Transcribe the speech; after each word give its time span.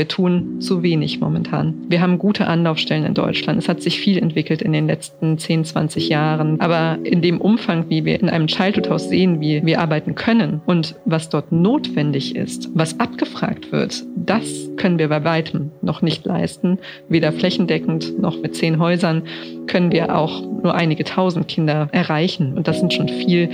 Wir 0.00 0.08
tun 0.08 0.62
zu 0.62 0.82
wenig 0.82 1.20
momentan. 1.20 1.74
Wir 1.90 2.00
haben 2.00 2.16
gute 2.16 2.46
Anlaufstellen 2.46 3.04
in 3.04 3.12
Deutschland. 3.12 3.58
Es 3.58 3.68
hat 3.68 3.82
sich 3.82 4.00
viel 4.00 4.16
entwickelt 4.16 4.62
in 4.62 4.72
den 4.72 4.86
letzten 4.86 5.36
10, 5.36 5.66
20 5.66 6.08
Jahren. 6.08 6.58
Aber 6.58 6.96
in 7.04 7.20
dem 7.20 7.38
Umfang, 7.38 7.84
wie 7.90 8.06
wir 8.06 8.18
in 8.18 8.30
einem 8.30 8.46
Childhood-Haus 8.46 9.10
sehen, 9.10 9.42
wie 9.42 9.62
wir 9.62 9.78
arbeiten 9.78 10.14
können 10.14 10.62
und 10.64 10.94
was 11.04 11.28
dort 11.28 11.52
notwendig 11.52 12.34
ist, 12.34 12.70
was 12.72 12.98
abgefragt 12.98 13.72
wird, 13.72 14.02
das 14.16 14.70
können 14.78 14.98
wir 14.98 15.10
bei 15.10 15.22
weitem 15.22 15.70
noch 15.82 16.00
nicht 16.00 16.24
leisten. 16.24 16.78
Weder 17.10 17.30
flächendeckend 17.30 18.18
noch 18.18 18.40
mit 18.40 18.56
zehn 18.56 18.78
Häusern 18.78 19.24
können 19.66 19.92
wir 19.92 20.16
auch 20.16 20.40
nur 20.40 20.74
einige 20.74 21.04
tausend 21.04 21.46
Kinder 21.46 21.90
erreichen. 21.92 22.54
Und 22.54 22.68
das 22.68 22.80
sind 22.80 22.94
schon 22.94 23.08
viel, 23.10 23.50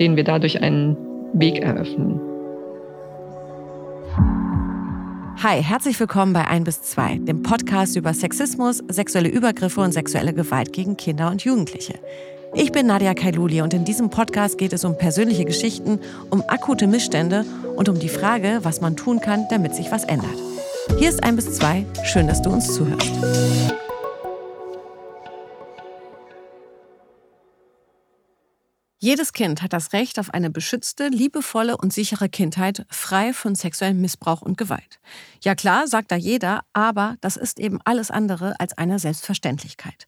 denen 0.00 0.16
wir 0.16 0.24
dadurch 0.24 0.62
einen 0.62 0.96
Weg 1.34 1.60
eröffnen. 1.60 2.31
Hi, 5.38 5.60
herzlich 5.62 5.98
willkommen 5.98 6.32
bei 6.32 6.46
1 6.46 6.64
bis 6.64 6.82
2, 6.82 7.18
dem 7.18 7.42
Podcast 7.42 7.96
über 7.96 8.14
Sexismus, 8.14 8.82
sexuelle 8.88 9.28
Übergriffe 9.28 9.80
und 9.80 9.92
sexuelle 9.92 10.32
Gewalt 10.32 10.72
gegen 10.72 10.96
Kinder 10.96 11.30
und 11.30 11.42
Jugendliche. 11.42 11.94
Ich 12.54 12.70
bin 12.70 12.86
Nadia 12.86 13.14
Kailuli 13.14 13.60
und 13.60 13.74
in 13.74 13.84
diesem 13.84 14.10
Podcast 14.10 14.56
geht 14.58 14.72
es 14.72 14.84
um 14.84 14.96
persönliche 14.96 15.44
Geschichten, 15.44 15.98
um 16.30 16.44
akute 16.46 16.86
Missstände 16.86 17.44
und 17.76 17.88
um 17.88 17.98
die 17.98 18.08
Frage, 18.08 18.60
was 18.62 18.80
man 18.80 18.96
tun 18.96 19.20
kann, 19.20 19.46
damit 19.50 19.74
sich 19.74 19.90
was 19.90 20.04
ändert. 20.04 20.36
Hier 20.98 21.08
ist 21.08 21.24
1 21.24 21.36
bis 21.36 21.56
2, 21.56 21.86
schön, 22.04 22.28
dass 22.28 22.42
du 22.42 22.50
uns 22.50 22.72
zuhörst. 22.74 23.12
Jedes 29.04 29.32
Kind 29.32 29.62
hat 29.62 29.72
das 29.72 29.92
Recht 29.92 30.20
auf 30.20 30.32
eine 30.32 30.48
beschützte, 30.48 31.08
liebevolle 31.08 31.76
und 31.76 31.92
sichere 31.92 32.28
Kindheit, 32.28 32.86
frei 32.88 33.32
von 33.32 33.56
sexuellem 33.56 34.00
Missbrauch 34.00 34.42
und 34.42 34.56
Gewalt. 34.56 35.00
Ja 35.42 35.56
klar, 35.56 35.88
sagt 35.88 36.12
da 36.12 36.14
jeder, 36.14 36.60
aber 36.72 37.16
das 37.20 37.36
ist 37.36 37.58
eben 37.58 37.80
alles 37.84 38.12
andere 38.12 38.54
als 38.60 38.78
eine 38.78 39.00
Selbstverständlichkeit. 39.00 40.06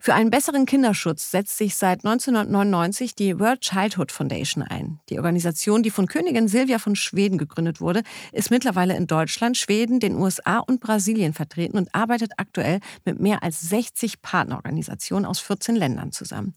Für 0.00 0.14
einen 0.14 0.30
besseren 0.30 0.66
Kinderschutz 0.66 1.32
setzt 1.32 1.58
sich 1.58 1.74
seit 1.74 2.04
1999 2.04 3.16
die 3.16 3.40
World 3.40 3.62
Childhood 3.62 4.12
Foundation 4.12 4.62
ein. 4.62 5.00
Die 5.08 5.18
Organisation, 5.18 5.82
die 5.82 5.90
von 5.90 6.06
Königin 6.06 6.46
Silvia 6.46 6.78
von 6.78 6.94
Schweden 6.94 7.38
gegründet 7.38 7.80
wurde, 7.80 8.04
ist 8.30 8.52
mittlerweile 8.52 8.96
in 8.96 9.08
Deutschland, 9.08 9.56
Schweden, 9.56 9.98
den 9.98 10.14
USA 10.14 10.58
und 10.58 10.80
Brasilien 10.80 11.32
vertreten 11.32 11.76
und 11.78 11.92
arbeitet 11.92 12.32
aktuell 12.36 12.78
mit 13.04 13.18
mehr 13.18 13.42
als 13.42 13.60
60 13.62 14.22
Partnerorganisationen 14.22 15.26
aus 15.26 15.40
14 15.40 15.74
Ländern 15.74 16.12
zusammen. 16.12 16.54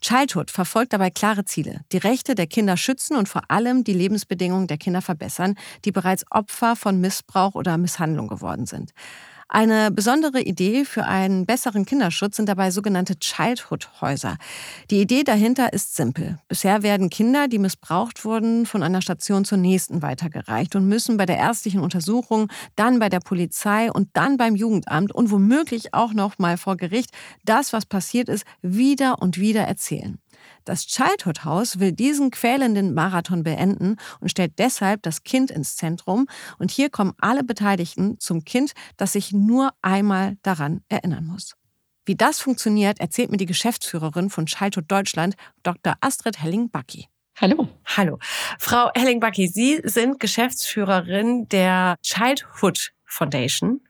Childhood 0.00 0.50
verfolgt 0.50 0.92
dabei 0.92 1.10
klare 1.28 1.44
Ziele, 1.44 1.82
die 1.92 1.98
Rechte 1.98 2.34
der 2.34 2.46
Kinder 2.46 2.78
schützen 2.78 3.14
und 3.14 3.28
vor 3.28 3.42
allem 3.48 3.84
die 3.84 3.92
Lebensbedingungen 3.92 4.66
der 4.66 4.78
Kinder 4.78 5.02
verbessern, 5.02 5.56
die 5.84 5.92
bereits 5.92 6.24
Opfer 6.30 6.74
von 6.74 7.02
Missbrauch 7.02 7.54
oder 7.54 7.76
Misshandlung 7.76 8.28
geworden 8.28 8.64
sind. 8.64 8.92
Eine 9.46 9.90
besondere 9.90 10.40
Idee 10.40 10.86
für 10.86 11.04
einen 11.04 11.44
besseren 11.44 11.84
Kinderschutz 11.84 12.36
sind 12.36 12.48
dabei 12.48 12.70
sogenannte 12.70 13.18
Childhood-Häuser. 13.18 14.38
Die 14.90 15.02
Idee 15.02 15.22
dahinter 15.22 15.74
ist 15.74 15.96
simpel. 15.96 16.38
Bisher 16.48 16.82
werden 16.82 17.10
Kinder, 17.10 17.46
die 17.46 17.58
missbraucht 17.58 18.24
wurden, 18.24 18.64
von 18.64 18.82
einer 18.82 19.02
Station 19.02 19.44
zur 19.44 19.58
nächsten 19.58 20.00
weitergereicht 20.00 20.76
und 20.76 20.88
müssen 20.88 21.18
bei 21.18 21.26
der 21.26 21.36
ärztlichen 21.36 21.80
Untersuchung, 21.80 22.48
dann 22.74 23.00
bei 23.00 23.10
der 23.10 23.20
Polizei 23.20 23.92
und 23.92 24.08
dann 24.14 24.38
beim 24.38 24.56
Jugendamt 24.56 25.14
und 25.14 25.30
womöglich 25.30 25.92
auch 25.92 26.14
noch 26.14 26.38
mal 26.38 26.56
vor 26.56 26.78
Gericht 26.78 27.10
das, 27.44 27.74
was 27.74 27.84
passiert 27.84 28.30
ist, 28.30 28.46
wieder 28.62 29.20
und 29.20 29.38
wieder 29.38 29.62
erzählen. 29.62 30.18
Das 30.68 30.86
Childhood 30.86 31.46
House 31.46 31.78
will 31.78 31.92
diesen 31.92 32.30
quälenden 32.30 32.92
Marathon 32.92 33.42
beenden 33.42 33.96
und 34.20 34.28
stellt 34.28 34.58
deshalb 34.58 35.02
das 35.02 35.22
Kind 35.22 35.50
ins 35.50 35.76
Zentrum. 35.76 36.26
Und 36.58 36.70
hier 36.70 36.90
kommen 36.90 37.14
alle 37.18 37.42
Beteiligten 37.42 38.20
zum 38.20 38.44
Kind, 38.44 38.72
das 38.98 39.14
sich 39.14 39.32
nur 39.32 39.70
einmal 39.80 40.36
daran 40.42 40.82
erinnern 40.90 41.24
muss. 41.24 41.54
Wie 42.04 42.16
das 42.16 42.40
funktioniert, 42.40 43.00
erzählt 43.00 43.30
mir 43.30 43.38
die 43.38 43.46
Geschäftsführerin 43.46 44.28
von 44.28 44.44
Childhood 44.44 44.84
Deutschland, 44.88 45.36
Dr. 45.62 45.94
Astrid 46.02 46.38
Helling-Backi. 46.38 47.06
Hallo. 47.40 47.66
Hallo. 47.96 48.18
Frau 48.58 48.90
Helling-Backi, 48.94 49.48
Sie 49.48 49.80
sind 49.84 50.20
Geschäftsführerin 50.20 51.48
der 51.48 51.96
Childhood 52.02 52.92
Foundation. 53.06 53.80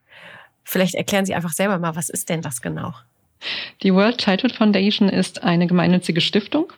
Vielleicht 0.62 0.95
erklären 0.95 1.27
Sie 1.27 1.34
einfach 1.34 1.53
selber 1.53 1.81
mal, 1.81 1.97
was 1.97 2.09
ist 2.09 2.28
denn 2.28 2.41
das 2.41 2.60
genau? 2.60 2.95
Die 3.82 3.94
World 3.94 4.19
Childhood 4.19 4.53
Foundation 4.53 5.09
ist 5.09 5.43
eine 5.43 5.66
gemeinnützige 5.66 6.21
Stiftung. 6.21 6.72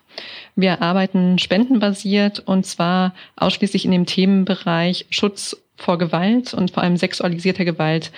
Wir 0.57 0.83
arbeiten 0.83 1.39
spendenbasiert 1.39 2.41
und 2.41 2.67
zwar 2.67 3.15
ausschließlich 3.37 3.85
in 3.85 3.91
dem 3.93 4.07
Themenbereich 4.07 5.07
Schutz 5.11 5.57
vor 5.77 5.99
Gewalt 5.99 6.53
und 6.53 6.71
vor 6.71 6.83
allem 6.83 6.97
sexualisierter 6.97 7.65
Gewalt 7.65 8.13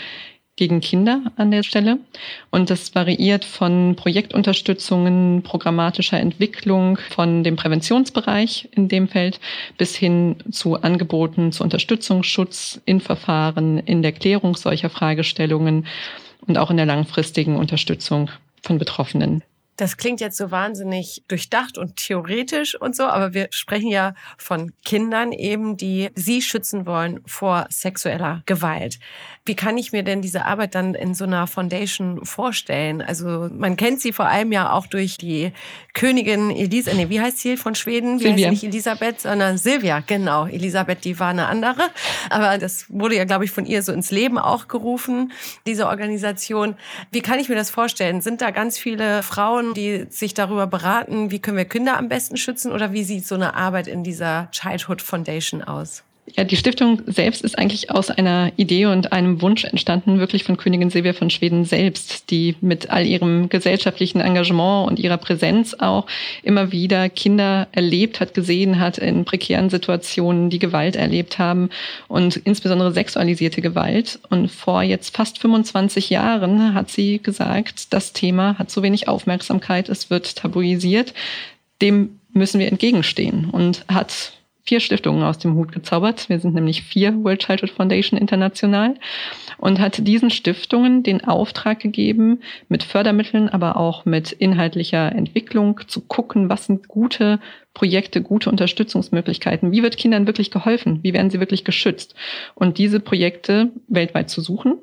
gegen 0.57 0.81
Kinder 0.81 1.23
an 1.37 1.51
der 1.51 1.63
Stelle. 1.63 1.99
Und 2.51 2.69
das 2.69 2.95
variiert 2.95 3.45
von 3.45 3.97
Projektunterstützungen, 3.97 5.43
programmatischer 5.43 6.21
Entwicklung, 6.21 6.99
von 7.11 7.43
dem 7.43 7.57
Präventionsbereich 7.57 8.69
in 8.73 8.89
dem 8.89 9.09
Feld 9.09 9.41
bis 9.79 9.97
hin 9.97 10.37
zu 10.51 10.81
Angeboten 10.83 11.53
zur 11.53 11.65
Unterstützung, 11.65 12.23
Schutz 12.23 12.81
in 12.85 13.01
Verfahren, 13.01 13.79
in 13.79 14.03
der 14.03 14.13
Klärung 14.13 14.55
solcher 14.57 14.91
Fragestellungen 14.91 15.87
und 16.47 16.59
auch 16.59 16.71
in 16.71 16.77
der 16.77 16.87
langfristigen 16.87 17.57
Unterstützung 17.57 18.31
von 18.63 18.79
Betroffenen. 18.79 19.43
Das 19.77 19.97
klingt 19.97 20.21
jetzt 20.21 20.37
so 20.37 20.51
wahnsinnig 20.51 21.25
durchdacht 21.29 21.79
und 21.79 21.97
theoretisch 21.97 22.79
und 22.79 22.95
so, 22.95 23.05
aber 23.05 23.33
wir 23.33 23.49
sprechen 23.51 23.89
ja 23.89 24.15
von 24.37 24.73
Kindern 24.85 25.33
eben, 25.33 25.77
die 25.77 26.11
sie 26.15 26.43
schützen 26.43 26.87
wollen 26.87 27.21
vor 27.27 27.67
sexueller 27.71 28.43
Gewalt. 28.47 28.99
Wie 29.45 29.57
kann 29.57 29.77
ich 29.77 29.91
mir 29.91 30.05
denn 30.05 30.23
diese 30.23 30.45
Arbeit 30.45 30.75
dann 30.75 30.95
in 30.95 31.15
so 31.15 31.25
einer 31.25 31.47
Foundation 31.47 32.25
vorstellen? 32.25 33.03
Also 33.03 33.49
man 33.53 33.77
kennt 33.77 34.01
sie 34.01 34.13
vor 34.13 34.27
allem 34.27 34.53
ja 34.53 34.73
auch 34.73 34.87
durch 34.87 35.17
die 35.19 35.53
Königin 35.95 36.51
Elisa, 36.51 36.95
nee, 36.95 37.09
wie 37.09 37.21
heißt 37.21 37.39
sie 37.39 37.57
von 37.57 37.75
Schweden? 37.75 38.21
Wie 38.21 38.25
Silvia. 38.25 38.51
heißt 38.51 38.61
sie 38.61 38.67
nicht 38.67 38.75
Elisabeth, 38.75 39.21
sondern 39.21 39.59
Silvia, 39.59 40.01
genau. 40.07 40.47
Elisabeth, 40.47 41.05
die 41.05 41.19
war 41.19 41.31
eine 41.31 41.47
andere. 41.47 41.91
Aber 42.31 42.59
das 42.59 42.87
wurde 42.89 43.17
ja, 43.17 43.25
glaube 43.25 43.45
ich, 43.45 43.51
von 43.51 43.67
ihr 43.67 43.83
so 43.83 43.93
ins 43.93 44.11
Leben 44.11 44.39
auch 44.39 44.69
gerufen, 44.69 45.33
diese 45.67 45.89
Organisation. 45.89 46.77
Wie 47.11 47.21
kann 47.21 47.41
ich 47.41 47.49
mir 47.49 47.57
das 47.57 47.71
vorstellen? 47.71 48.21
Sind 48.21 48.43
da 48.43 48.51
ganz 48.51 48.79
viele 48.79 49.23
Frauen, 49.23 49.62
Frauen, 49.63 49.75
die 49.75 50.07
sich 50.11 50.35
darüber 50.35 50.67
beraten, 50.67 51.31
wie 51.31 51.41
können 51.41 51.57
wir 51.57 51.65
Kinder 51.65 51.97
am 51.97 52.09
besten 52.09 52.37
schützen 52.37 52.73
oder 52.73 52.93
wie 52.93 53.05
sieht 53.05 53.27
so 53.27 53.35
eine 53.35 53.55
Arbeit 53.55 53.87
in 53.87 54.03
dieser 54.03 54.51
Childhood 54.51 55.03
Foundation 55.03 55.63
aus? 55.63 56.03
Ja, 56.27 56.45
die 56.45 56.57
Stiftung 56.57 57.03
selbst 57.07 57.43
ist 57.43 57.59
eigentlich 57.59 57.91
aus 57.91 58.09
einer 58.09 58.53
Idee 58.57 58.87
und 58.87 59.13
einem 59.13 59.43
Wunsch 59.43 59.65
entstanden, 59.65 60.21
wirklich 60.21 60.45
von 60.45 60.57
Königin 60.57 60.89
Silvia 60.89 61.15
von 61.15 61.31
Schweden 61.31 61.65
selbst, 61.65 62.31
die 62.31 62.55
mit 62.61 62.91
all 62.91 63.05
ihrem 63.05 63.49
gesellschaftlichen 63.49 64.21
Engagement 64.21 64.89
und 64.89 65.01
ihrer 65.01 65.17
Präsenz 65.17 65.75
auch 65.75 66.07
immer 66.45 66.71
wieder 66.71 67.09
Kinder 67.09 67.67
erlebt 67.73 68.21
hat, 68.21 68.35
gesehen 68.35 68.79
hat 68.79 68.99
in 68.99 69.25
prekären 69.25 69.69
Situationen, 69.69 70.49
die 70.49 70.61
Gewalt 70.61 70.95
erlebt 70.95 71.41
haben 71.41 71.71
und 72.07 72.37
insbesondere 72.37 72.93
sexualisierte 72.93 73.61
Gewalt. 73.61 74.21
Und 74.31 74.49
vor 74.49 74.85
jetzt 74.85 75.17
fast 75.17 75.39
25 75.41 76.09
Jahren 76.09 76.73
hat 76.73 76.89
sie 76.89 77.19
gesagt, 77.19 77.93
das 77.93 78.13
Thema 78.13 78.57
hat 78.59 78.71
zu 78.71 78.83
wenig 78.83 79.09
Aufmerksamkeit, 79.09 79.89
es 79.89 80.09
wird 80.09 80.37
tabuisiert. 80.37 81.15
Dem 81.83 82.21
müssen 82.33 82.61
wir 82.61 82.69
entgegenstehen 82.69 83.51
und 83.51 83.85
hat 83.89 84.33
vier 84.65 84.81
Stiftungen 84.81 85.23
aus 85.23 85.39
dem 85.39 85.55
Hut 85.55 85.73
gezaubert. 85.73 86.29
Wir 86.29 86.39
sind 86.39 86.55
nämlich 86.55 86.83
vier 86.83 87.25
World 87.25 87.41
Childhood 87.41 87.71
Foundation 87.71 88.19
international 88.19 88.95
und 89.59 89.81
hat 89.81 90.07
diesen 90.07 90.31
Stiftungen 90.31 91.03
den 91.03 91.25
Auftrag 91.25 91.81
gegeben, 91.81 92.41
mit 92.69 92.83
Fördermitteln, 92.83 93.49
aber 93.49 93.77
auch 93.77 94.05
mit 94.05 94.33
inhaltlicher 94.33 95.13
Entwicklung 95.13 95.81
zu 95.89 96.01
gucken, 96.01 96.49
was 96.49 96.67
sind 96.67 96.89
gute 96.89 97.41
Projekte, 97.75 98.23
gute 98.23 98.51
Unterstützungsmöglichkeiten. 98.51 99.73
Wie 99.73 99.83
wird 99.83 99.97
Kindern 99.97 100.27
wirklich 100.27 100.51
geholfen? 100.51 101.01
Wie 101.03 101.13
werden 101.13 101.31
sie 101.31 101.41
wirklich 101.41 101.65
geschützt? 101.65 102.15
Und 102.55 102.79
diese 102.79 103.01
Projekte 103.01 103.71
weltweit 103.89 104.31
zu 104.31 104.41
suchen 104.41 104.79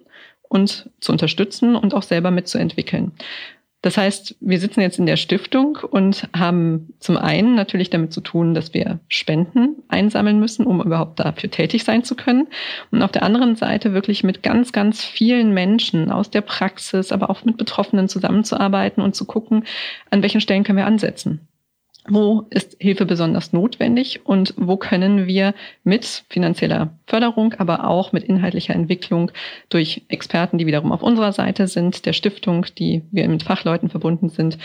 und 0.49 0.89
zu 0.99 1.11
unterstützen 1.11 1.75
und 1.75 1.93
auch 1.93 2.03
selber 2.03 2.31
mitzuentwickeln. 2.31 3.13
Das 3.81 3.97
heißt, 3.97 4.35
wir 4.41 4.59
sitzen 4.59 4.81
jetzt 4.81 4.99
in 4.99 5.05
der 5.05 5.15
Stiftung 5.15 5.77
und 5.89 6.27
haben 6.35 6.93
zum 6.99 7.15
einen 7.15 7.55
natürlich 7.55 7.89
damit 7.89 8.11
zu 8.11 8.19
tun, 8.19 8.53
dass 8.53 8.73
wir 8.73 8.99
Spenden 9.07 9.77
einsammeln 9.87 10.37
müssen, 10.39 10.65
um 10.65 10.81
überhaupt 10.81 11.19
dafür 11.21 11.49
tätig 11.49 11.85
sein 11.85 12.03
zu 12.03 12.15
können. 12.15 12.47
Und 12.91 13.01
auf 13.01 13.11
der 13.11 13.23
anderen 13.23 13.55
Seite 13.55 13.93
wirklich 13.93 14.23
mit 14.23 14.43
ganz, 14.43 14.73
ganz 14.73 15.05
vielen 15.05 15.53
Menschen 15.53 16.11
aus 16.11 16.29
der 16.29 16.41
Praxis, 16.41 17.13
aber 17.13 17.29
auch 17.29 17.45
mit 17.45 17.55
Betroffenen 17.55 18.09
zusammenzuarbeiten 18.09 19.01
und 19.01 19.15
zu 19.15 19.23
gucken, 19.23 19.63
an 20.09 20.23
welchen 20.23 20.41
Stellen 20.41 20.65
können 20.65 20.77
wir 20.77 20.85
ansetzen 20.85 21.47
wo 22.09 22.45
ist 22.49 22.75
Hilfe 22.79 23.05
besonders 23.05 23.53
notwendig 23.53 24.25
und 24.25 24.53
wo 24.57 24.77
können 24.77 25.27
wir 25.27 25.53
mit 25.83 26.23
finanzieller 26.29 26.93
Förderung, 27.07 27.53
aber 27.57 27.87
auch 27.87 28.11
mit 28.11 28.23
inhaltlicher 28.23 28.73
Entwicklung 28.73 29.31
durch 29.69 30.03
Experten, 30.09 30.57
die 30.57 30.65
wiederum 30.65 30.91
auf 30.91 31.03
unserer 31.03 31.31
Seite 31.31 31.67
sind, 31.67 32.05
der 32.05 32.13
Stiftung, 32.13 32.65
die 32.77 33.03
wir 33.11 33.27
mit 33.27 33.43
Fachleuten 33.43 33.89
verbunden 33.89 34.29
sind, 34.29 34.57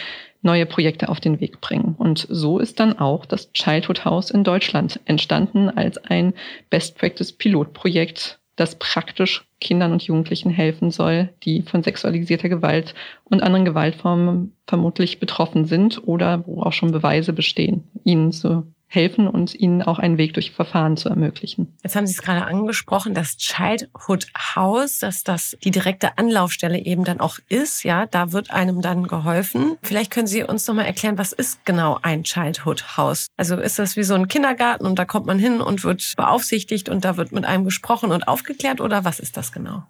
neue 0.42 0.66
Projekte 0.66 1.08
auf 1.08 1.20
den 1.20 1.40
Weg 1.40 1.60
bringen. 1.60 1.94
Und 1.98 2.26
so 2.30 2.58
ist 2.58 2.78
dann 2.80 2.98
auch 2.98 3.26
das 3.26 3.52
Childhood 3.52 4.04
House 4.04 4.30
in 4.30 4.44
Deutschland 4.44 5.00
entstanden 5.06 5.70
als 5.70 5.98
ein 5.98 6.34
Best 6.70 6.98
Practice 6.98 7.32
Pilotprojekt 7.32 8.38
das 8.56 8.78
praktisch 8.78 9.46
Kindern 9.60 9.92
und 9.92 10.02
Jugendlichen 10.02 10.50
helfen 10.50 10.90
soll, 10.90 11.30
die 11.42 11.62
von 11.62 11.82
sexualisierter 11.82 12.48
Gewalt 12.48 12.94
und 13.24 13.42
anderen 13.42 13.64
Gewaltformen 13.64 14.56
vermutlich 14.66 15.18
betroffen 15.18 15.64
sind 15.64 16.06
oder 16.06 16.46
wo 16.46 16.62
auch 16.62 16.72
schon 16.72 16.92
Beweise 16.92 17.32
bestehen, 17.32 17.84
ihnen 18.04 18.32
zu 18.32 18.66
helfen 18.94 19.28
und 19.28 19.54
ihnen 19.54 19.82
auch 19.82 19.98
einen 19.98 20.18
Weg 20.18 20.34
durch 20.34 20.52
Verfahren 20.52 20.96
zu 20.96 21.08
ermöglichen. 21.08 21.76
Jetzt 21.82 21.96
haben 21.96 22.06
Sie 22.06 22.14
es 22.14 22.22
gerade 22.22 22.44
angesprochen, 22.44 23.14
das 23.14 23.36
Childhood 23.36 24.26
House, 24.54 24.98
dass 24.98 25.24
das 25.24 25.56
die 25.64 25.70
direkte 25.70 26.18
Anlaufstelle 26.18 26.78
eben 26.78 27.04
dann 27.04 27.20
auch 27.20 27.38
ist. 27.48 27.84
Ja, 27.84 28.06
da 28.06 28.32
wird 28.32 28.50
einem 28.50 28.80
dann 28.80 29.06
geholfen. 29.06 29.76
Vielleicht 29.82 30.10
können 30.10 30.26
Sie 30.26 30.42
uns 30.42 30.66
noch 30.66 30.74
mal 30.74 30.84
erklären, 30.84 31.18
was 31.18 31.32
ist 31.32 31.64
genau 31.64 31.98
ein 32.02 32.24
Childhood 32.24 32.96
House? 32.96 33.28
Also 33.36 33.56
ist 33.56 33.78
das 33.78 33.96
wie 33.96 34.04
so 34.04 34.14
ein 34.14 34.28
Kindergarten 34.28 34.86
und 34.86 34.98
da 34.98 35.04
kommt 35.04 35.26
man 35.26 35.38
hin 35.38 35.60
und 35.60 35.84
wird 35.84 36.14
beaufsichtigt 36.16 36.88
und 36.88 37.04
da 37.04 37.16
wird 37.16 37.32
mit 37.32 37.44
einem 37.44 37.64
gesprochen 37.64 38.12
und 38.12 38.28
aufgeklärt 38.28 38.80
oder 38.80 39.04
was 39.04 39.20
ist 39.20 39.36
das 39.36 39.52
genau? 39.52 39.84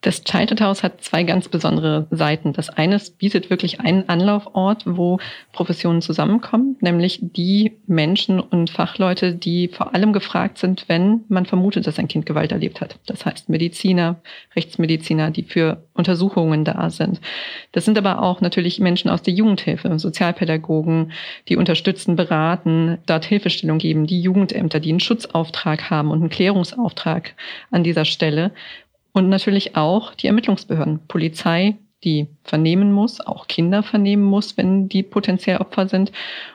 Das 0.00 0.22
Childhood 0.22 0.60
House 0.60 0.84
hat 0.84 1.02
zwei 1.02 1.24
ganz 1.24 1.48
besondere 1.48 2.06
Seiten. 2.12 2.52
Das 2.52 2.70
eine 2.70 3.00
bietet 3.18 3.50
wirklich 3.50 3.80
einen 3.80 4.08
Anlaufort, 4.08 4.84
wo 4.86 5.18
Professionen 5.52 6.02
zusammenkommen, 6.02 6.76
nämlich 6.80 7.18
die 7.20 7.72
Menschen 7.88 8.38
und 8.38 8.70
Fachleute, 8.70 9.34
die 9.34 9.66
vor 9.66 9.96
allem 9.96 10.12
gefragt 10.12 10.58
sind, 10.58 10.84
wenn 10.86 11.24
man 11.28 11.46
vermutet, 11.46 11.88
dass 11.88 11.98
ein 11.98 12.06
Kind 12.06 12.26
Gewalt 12.26 12.52
erlebt 12.52 12.80
hat. 12.80 13.00
Das 13.06 13.26
heißt 13.26 13.48
Mediziner, 13.48 14.20
Rechtsmediziner, 14.54 15.32
die 15.32 15.42
für 15.42 15.82
Untersuchungen 15.94 16.64
da 16.64 16.90
sind. 16.90 17.20
Das 17.72 17.84
sind 17.84 17.98
aber 17.98 18.22
auch 18.22 18.40
natürlich 18.40 18.78
Menschen 18.78 19.10
aus 19.10 19.22
der 19.22 19.34
Jugendhilfe, 19.34 19.98
Sozialpädagogen, 19.98 21.10
die 21.48 21.56
unterstützen, 21.56 22.14
beraten, 22.14 22.98
dort 23.06 23.24
Hilfestellung 23.24 23.78
geben, 23.78 24.06
die 24.06 24.20
Jugendämter, 24.20 24.78
die 24.78 24.90
einen 24.90 25.00
Schutzauftrag 25.00 25.90
haben 25.90 26.12
und 26.12 26.20
einen 26.20 26.30
Klärungsauftrag 26.30 27.34
an 27.72 27.82
dieser 27.82 28.04
Stelle 28.04 28.52
und 29.18 29.28
natürlich 29.28 29.74
auch 29.74 30.14
die 30.14 30.28
Ermittlungsbehörden, 30.28 31.00
Polizei, 31.08 31.76
die 32.04 32.28
vernehmen 32.44 32.92
muss, 32.92 33.20
auch 33.20 33.48
Kinder 33.48 33.82
vernehmen 33.82 34.22
muss, 34.22 34.56
wenn 34.56 34.88
die 34.88 35.02
potenziell 35.02 35.56
Opfer 35.56 35.88
sind. 35.88 36.12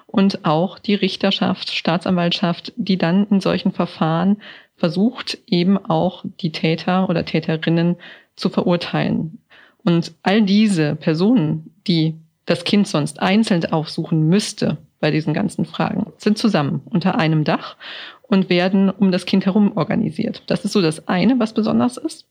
Und 0.07 0.45
auch 0.45 0.79
die 0.79 0.95
Richterschaft, 0.95 1.71
Staatsanwaltschaft, 1.71 2.71
die 2.77 2.97
dann 2.97 3.27
in 3.27 3.41
solchen 3.41 3.73
Verfahren 3.73 4.37
versucht, 4.77 5.39
eben 5.45 5.77
auch 5.77 6.23
die 6.39 6.53
Täter 6.53 7.09
oder 7.09 7.25
Täterinnen 7.25 7.97
zu 8.37 8.47
verurteilen. 8.47 9.39
Und 9.83 10.13
all 10.23 10.41
diese 10.41 10.95
Personen, 10.95 11.73
die 11.85 12.15
das 12.45 12.63
Kind 12.63 12.87
sonst 12.87 13.21
einzeln 13.21 13.65
aufsuchen 13.65 14.29
müsste 14.29 14.77
bei 15.01 15.11
diesen 15.11 15.33
ganzen 15.33 15.65
Fragen, 15.65 16.13
sind 16.17 16.37
zusammen 16.37 16.79
unter 16.85 17.15
einem 17.15 17.43
Dach 17.43 17.75
und 18.21 18.49
werden 18.49 18.89
um 18.89 19.11
das 19.11 19.25
Kind 19.25 19.45
herum 19.45 19.75
organisiert. 19.75 20.43
Das 20.47 20.63
ist 20.63 20.71
so 20.71 20.81
das 20.81 21.09
eine, 21.09 21.39
was 21.39 21.53
besonders 21.53 21.97
ist. 21.97 22.25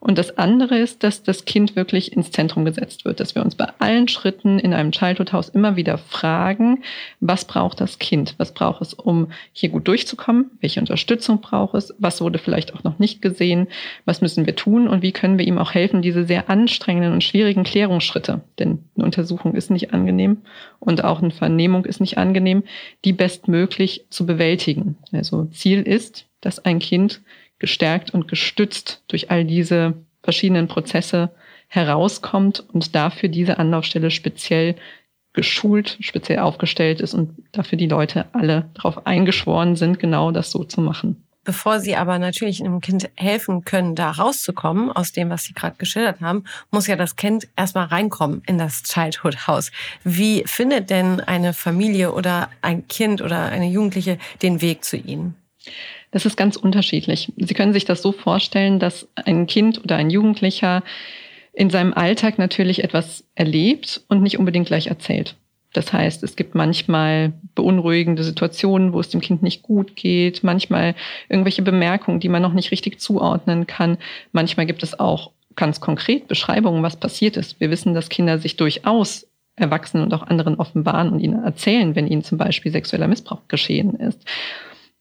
Und 0.00 0.18
das 0.18 0.38
andere 0.38 0.78
ist, 0.78 1.02
dass 1.02 1.22
das 1.22 1.44
Kind 1.44 1.76
wirklich 1.76 2.12
ins 2.12 2.30
Zentrum 2.30 2.64
gesetzt 2.64 3.04
wird, 3.04 3.20
dass 3.20 3.34
wir 3.34 3.42
uns 3.42 3.54
bei 3.54 3.66
allen 3.78 4.08
Schritten 4.08 4.58
in 4.58 4.74
einem 4.74 4.92
Childhood 4.92 5.32
House 5.32 5.48
immer 5.48 5.76
wieder 5.76 5.98
fragen, 5.98 6.82
was 7.20 7.44
braucht 7.44 7.80
das 7.80 7.98
Kind? 7.98 8.34
Was 8.38 8.52
braucht 8.52 8.82
es, 8.82 8.94
um 8.94 9.28
hier 9.52 9.70
gut 9.70 9.88
durchzukommen? 9.88 10.50
Welche 10.60 10.80
Unterstützung 10.80 11.40
braucht 11.40 11.74
es? 11.74 11.94
Was 11.98 12.20
wurde 12.20 12.38
vielleicht 12.38 12.74
auch 12.74 12.84
noch 12.84 12.98
nicht 12.98 13.22
gesehen? 13.22 13.68
Was 14.04 14.20
müssen 14.20 14.46
wir 14.46 14.56
tun? 14.56 14.88
Und 14.88 15.02
wie 15.02 15.12
können 15.12 15.38
wir 15.38 15.46
ihm 15.46 15.58
auch 15.58 15.74
helfen, 15.74 16.02
diese 16.02 16.24
sehr 16.24 16.50
anstrengenden 16.50 17.12
und 17.12 17.24
schwierigen 17.24 17.64
Klärungsschritte? 17.64 18.42
Denn 18.58 18.84
eine 18.96 19.04
Untersuchung 19.04 19.54
ist 19.54 19.70
nicht 19.70 19.92
angenehm 19.92 20.38
und 20.78 21.04
auch 21.04 21.22
eine 21.22 21.30
Vernehmung 21.30 21.84
ist 21.84 22.00
nicht 22.00 22.18
angenehm, 22.18 22.62
die 23.04 23.12
bestmöglich 23.12 24.06
zu 24.10 24.26
bewältigen. 24.26 24.96
Also 25.12 25.46
Ziel 25.46 25.82
ist, 25.82 26.26
dass 26.40 26.64
ein 26.64 26.78
Kind 26.78 27.22
gestärkt 27.58 28.12
und 28.12 28.28
gestützt 28.28 29.02
durch 29.08 29.30
all 29.30 29.44
diese 29.44 29.94
verschiedenen 30.22 30.68
Prozesse 30.68 31.30
herauskommt 31.68 32.64
und 32.72 32.94
dafür 32.94 33.28
diese 33.28 33.58
Anlaufstelle 33.58 34.10
speziell 34.10 34.76
geschult, 35.32 35.98
speziell 36.00 36.38
aufgestellt 36.38 37.00
ist 37.00 37.14
und 37.14 37.36
dafür 37.52 37.78
die 37.78 37.88
Leute 37.88 38.26
alle 38.32 38.70
darauf 38.74 39.06
eingeschworen 39.06 39.76
sind, 39.76 39.98
genau 39.98 40.30
das 40.30 40.50
so 40.50 40.64
zu 40.64 40.80
machen. 40.80 41.22
Bevor 41.44 41.78
Sie 41.78 41.94
aber 41.94 42.18
natürlich 42.18 42.60
einem 42.60 42.80
Kind 42.80 43.08
helfen 43.14 43.64
können, 43.64 43.94
da 43.94 44.10
rauszukommen 44.10 44.90
aus 44.90 45.12
dem, 45.12 45.30
was 45.30 45.44
Sie 45.44 45.52
gerade 45.52 45.76
geschildert 45.78 46.20
haben, 46.20 46.42
muss 46.72 46.88
ja 46.88 46.96
das 46.96 47.14
Kind 47.14 47.46
erstmal 47.54 47.86
reinkommen 47.86 48.42
in 48.48 48.58
das 48.58 48.82
Childhood 48.82 49.46
House. 49.46 49.70
Wie 50.02 50.42
findet 50.44 50.90
denn 50.90 51.20
eine 51.20 51.52
Familie 51.52 52.12
oder 52.12 52.50
ein 52.62 52.88
Kind 52.88 53.22
oder 53.22 53.44
eine 53.44 53.68
Jugendliche 53.68 54.18
den 54.42 54.60
Weg 54.60 54.84
zu 54.84 54.96
Ihnen? 54.96 55.36
Das 56.10 56.26
ist 56.26 56.36
ganz 56.36 56.56
unterschiedlich. 56.56 57.32
Sie 57.36 57.54
können 57.54 57.72
sich 57.72 57.84
das 57.84 58.02
so 58.02 58.12
vorstellen, 58.12 58.78
dass 58.78 59.08
ein 59.16 59.46
Kind 59.46 59.82
oder 59.82 59.96
ein 59.96 60.10
Jugendlicher 60.10 60.82
in 61.52 61.70
seinem 61.70 61.94
Alltag 61.94 62.38
natürlich 62.38 62.84
etwas 62.84 63.24
erlebt 63.34 64.02
und 64.08 64.22
nicht 64.22 64.38
unbedingt 64.38 64.66
gleich 64.66 64.86
erzählt. 64.88 65.36
Das 65.72 65.92
heißt, 65.92 66.22
es 66.22 66.36
gibt 66.36 66.54
manchmal 66.54 67.34
beunruhigende 67.54 68.24
Situationen, 68.24 68.92
wo 68.92 69.00
es 69.00 69.10
dem 69.10 69.20
Kind 69.20 69.42
nicht 69.42 69.62
gut 69.62 69.94
geht, 69.94 70.42
manchmal 70.42 70.94
irgendwelche 71.28 71.62
Bemerkungen, 71.62 72.20
die 72.20 72.30
man 72.30 72.40
noch 72.40 72.54
nicht 72.54 72.70
richtig 72.70 72.98
zuordnen 72.98 73.66
kann. 73.66 73.98
Manchmal 74.32 74.64
gibt 74.64 74.82
es 74.82 74.98
auch 74.98 75.32
ganz 75.54 75.80
konkret 75.80 76.28
Beschreibungen, 76.28 76.82
was 76.82 76.96
passiert 76.96 77.36
ist. 77.36 77.60
Wir 77.60 77.70
wissen, 77.70 77.94
dass 77.94 78.08
Kinder 78.08 78.38
sich 78.38 78.56
durchaus 78.56 79.26
Erwachsenen 79.56 80.04
und 80.04 80.14
auch 80.14 80.22
anderen 80.22 80.56
offenbaren 80.56 81.10
und 81.10 81.20
ihnen 81.20 81.42
erzählen, 81.42 81.94
wenn 81.94 82.06
ihnen 82.06 82.22
zum 82.22 82.38
Beispiel 82.38 82.72
sexueller 82.72 83.08
Missbrauch 83.08 83.48
geschehen 83.48 83.94
ist. 83.96 84.20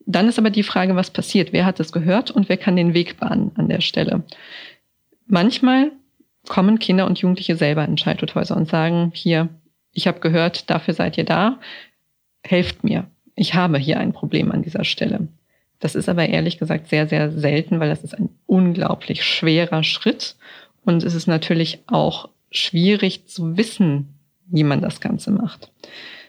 Dann 0.06 0.28
ist 0.28 0.38
aber 0.38 0.50
die 0.50 0.63
Frage, 0.63 0.96
was 0.96 1.10
passiert? 1.10 1.52
Wer 1.52 1.66
hat 1.66 1.80
es 1.80 1.92
gehört 1.92 2.31
und 2.31 2.50
wer 2.50 2.57
kann 2.57 2.75
den 2.75 2.94
Weg 2.94 3.18
bahnen 3.18 3.52
an 3.56 3.69
der 3.69 3.81
Stelle? 3.81 4.24
Manchmal 5.28 5.92
kommen 6.48 6.80
Kinder 6.80 7.07
und 7.07 7.19
Jugendliche 7.19 7.56
selber 7.56 7.84
in 7.86 7.96
Childhood-Häuser 7.96 8.56
und 8.56 8.69
sagen, 8.69 9.12
hier, 9.16 9.50
ich 9.92 10.07
habe 10.07 10.19
gehört, 10.19 10.69
dafür 10.69 10.94
seid 10.94 11.18
ihr 11.18 11.25
da, 11.25 11.60
helft 12.44 12.84
mir. 12.84 13.06
Ich 13.36 13.56
habe 13.56 13.78
hier 13.78 14.00
ein 14.00 14.13
Problem 14.13 14.52
an 14.52 14.62
dieser 14.62 14.84
Stelle. 14.84 15.28
Das 15.80 15.96
ist 15.96 16.08
aber 16.08 16.28
ehrlich 16.28 16.58
gesagt 16.58 16.88
sehr, 16.88 17.08
sehr 17.08 17.31
selten, 17.31 17.80
weil 17.80 17.90
das 17.90 18.04
ist 18.04 18.13
ein 18.13 18.30
unglaublich 18.46 19.24
schwerer 19.24 19.84
Schritt. 19.84 20.36
Und 20.86 21.04
es 21.04 21.16
ist 21.16 21.28
natürlich 21.28 21.80
auch 21.88 22.30
schwierig 22.51 23.28
zu 23.28 23.58
wissen, 23.58 24.13
wie 24.48 24.63
man 24.63 24.81
das 24.81 25.01
Ganze 25.01 25.31
macht. 25.31 25.72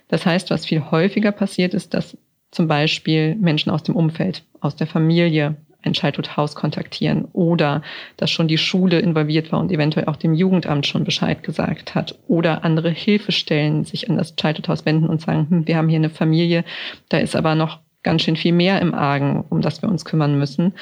Das 0.09 0.25
heißt, 0.25 0.51
was 0.51 0.67
viel 0.67 0.91
häufiger 0.91 1.33
passiert 1.33 1.75
ist, 1.75 1.95
dass 1.95 2.17
zum 2.51 2.69
Beispiel 2.69 3.35
Menschen 3.35 3.71
aus 3.71 3.83
dem 3.83 3.97
Umfeld, 3.97 4.45
aus 4.61 4.77
der 4.77 4.87
Familie 4.87 5.57
ein 5.87 5.93
Childhood 5.93 6.37
House 6.37 6.55
kontaktieren 6.55 7.27
oder 7.33 7.83
dass 8.17 8.31
schon 8.31 8.49
die 8.49 8.59
Schule 8.59 8.99
involviert 8.99 9.53
war 9.53 9.61
und 9.61 9.71
eventuell 9.71 10.07
auch 10.07 10.17
dem 10.17 10.35
Jugendamt 10.35 10.87
schon 10.87 11.05
Bescheid 11.05 11.43
gesagt 11.43 11.95
hat 11.95 12.19
oder 12.27 12.65
andere 12.65 12.91
Hilfestellen 12.91 13.85
sich 13.85 14.11
an 14.11 14.17
das 14.17 14.35
Childhood 14.37 14.69
House 14.69 14.85
wenden 14.85 15.09
und 15.09 15.21
sagen, 15.21 15.47
hm, 15.49 15.67
wir 15.67 15.77
haben 15.77 15.89
hier 15.89 15.99
eine 15.99 16.11
Familie, 16.11 16.65
da 17.09 17.19
ist 17.19 17.37
aber 17.37 17.55
noch 17.55 17.79
ganz 18.03 18.23
schön 18.23 18.37
viel 18.37 18.53
mehr 18.53 18.81
im 18.81 18.95
Argen, 18.95 19.45
um 19.49 19.61
das 19.61 19.83
wir 19.83 19.89
uns 19.89 20.05
kümmern 20.05 20.39
müssen. 20.39 20.75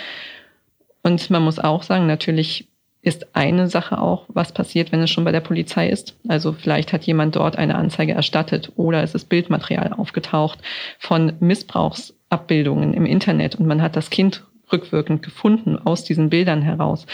Und 1.03 1.29
man 1.31 1.43
muss 1.43 1.59
auch 1.59 1.83
sagen, 1.83 2.07
natürlich 2.07 2.69
ist 3.05 3.37
eine 3.37 3.69
Sache 3.69 3.99
auch, 4.01 4.25
was 4.29 4.53
passiert, 4.53 4.91
wenn 4.91 5.03
es 5.03 5.11
schon 5.11 5.25
bei 5.25 5.33
der 5.33 5.41
Polizei 5.41 5.89
ist. 5.89 6.17
Also 6.27 6.53
vielleicht 6.53 6.93
hat 6.93 7.05
jemand 7.05 7.37
dort 7.37 7.57
eine 7.57 7.75
Anzeige 7.75 8.13
erstattet 8.13 8.73
oder 8.77 9.03
es 9.03 9.15
ist 9.15 9.29
Bildmaterial 9.29 9.93
aufgetaucht 9.93 10.59
von 10.99 11.35
Missbrauchsabbildungen 11.39 12.95
im 12.95 13.05
Internet 13.05 13.57
und 13.57 13.67
man 13.67 13.83
hat 13.83 13.95
das 13.97 14.09
Kind 14.09 14.45
rückwirkend 14.73 15.23
gefunden 15.23 15.79
aus 15.79 16.05
diesen 16.05 16.31
Bildern 16.31 16.63
heraus. 16.63 17.07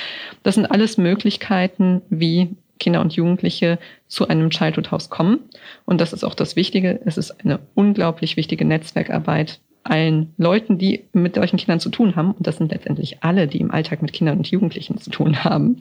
Das 0.45 0.55
sind 0.55 0.67
alles 0.67 0.97
Möglichkeiten, 0.97 2.03
wie 2.09 2.57
Kinder 2.79 3.01
und 3.01 3.13
Jugendliche 3.13 3.79
zu 4.07 4.29
einem 4.29 4.51
Childhood 4.51 4.93
House 4.93 5.11
kommen. 5.11 5.41
Und 5.85 6.01
das 6.01 6.13
ist 6.13 6.25
auch 6.25 6.35
das 6.35 6.57
Wichtige. 6.57 7.01
Es 7.05 7.19
ist 7.19 7.45
eine 7.45 7.59
unglaublich 7.75 8.37
wichtige 8.37 8.65
Netzwerkarbeit, 8.65 9.61
allen 9.83 10.35
Leuten, 10.37 10.79
die 10.79 11.05
mit 11.13 11.35
solchen 11.35 11.57
Kindern 11.57 11.81
zu 11.81 11.89
tun 11.89 12.17
haben, 12.17 12.33
und 12.33 12.47
das 12.47 12.57
sind 12.57 12.71
letztendlich 12.71 13.23
alle, 13.23 13.47
die 13.47 13.61
im 13.61 13.71
Alltag 13.71 14.03
mit 14.03 14.13
Kindern 14.13 14.39
und 14.39 14.51
Jugendlichen 14.51 14.99
zu 14.99 15.11
tun 15.11 15.45
haben, 15.45 15.77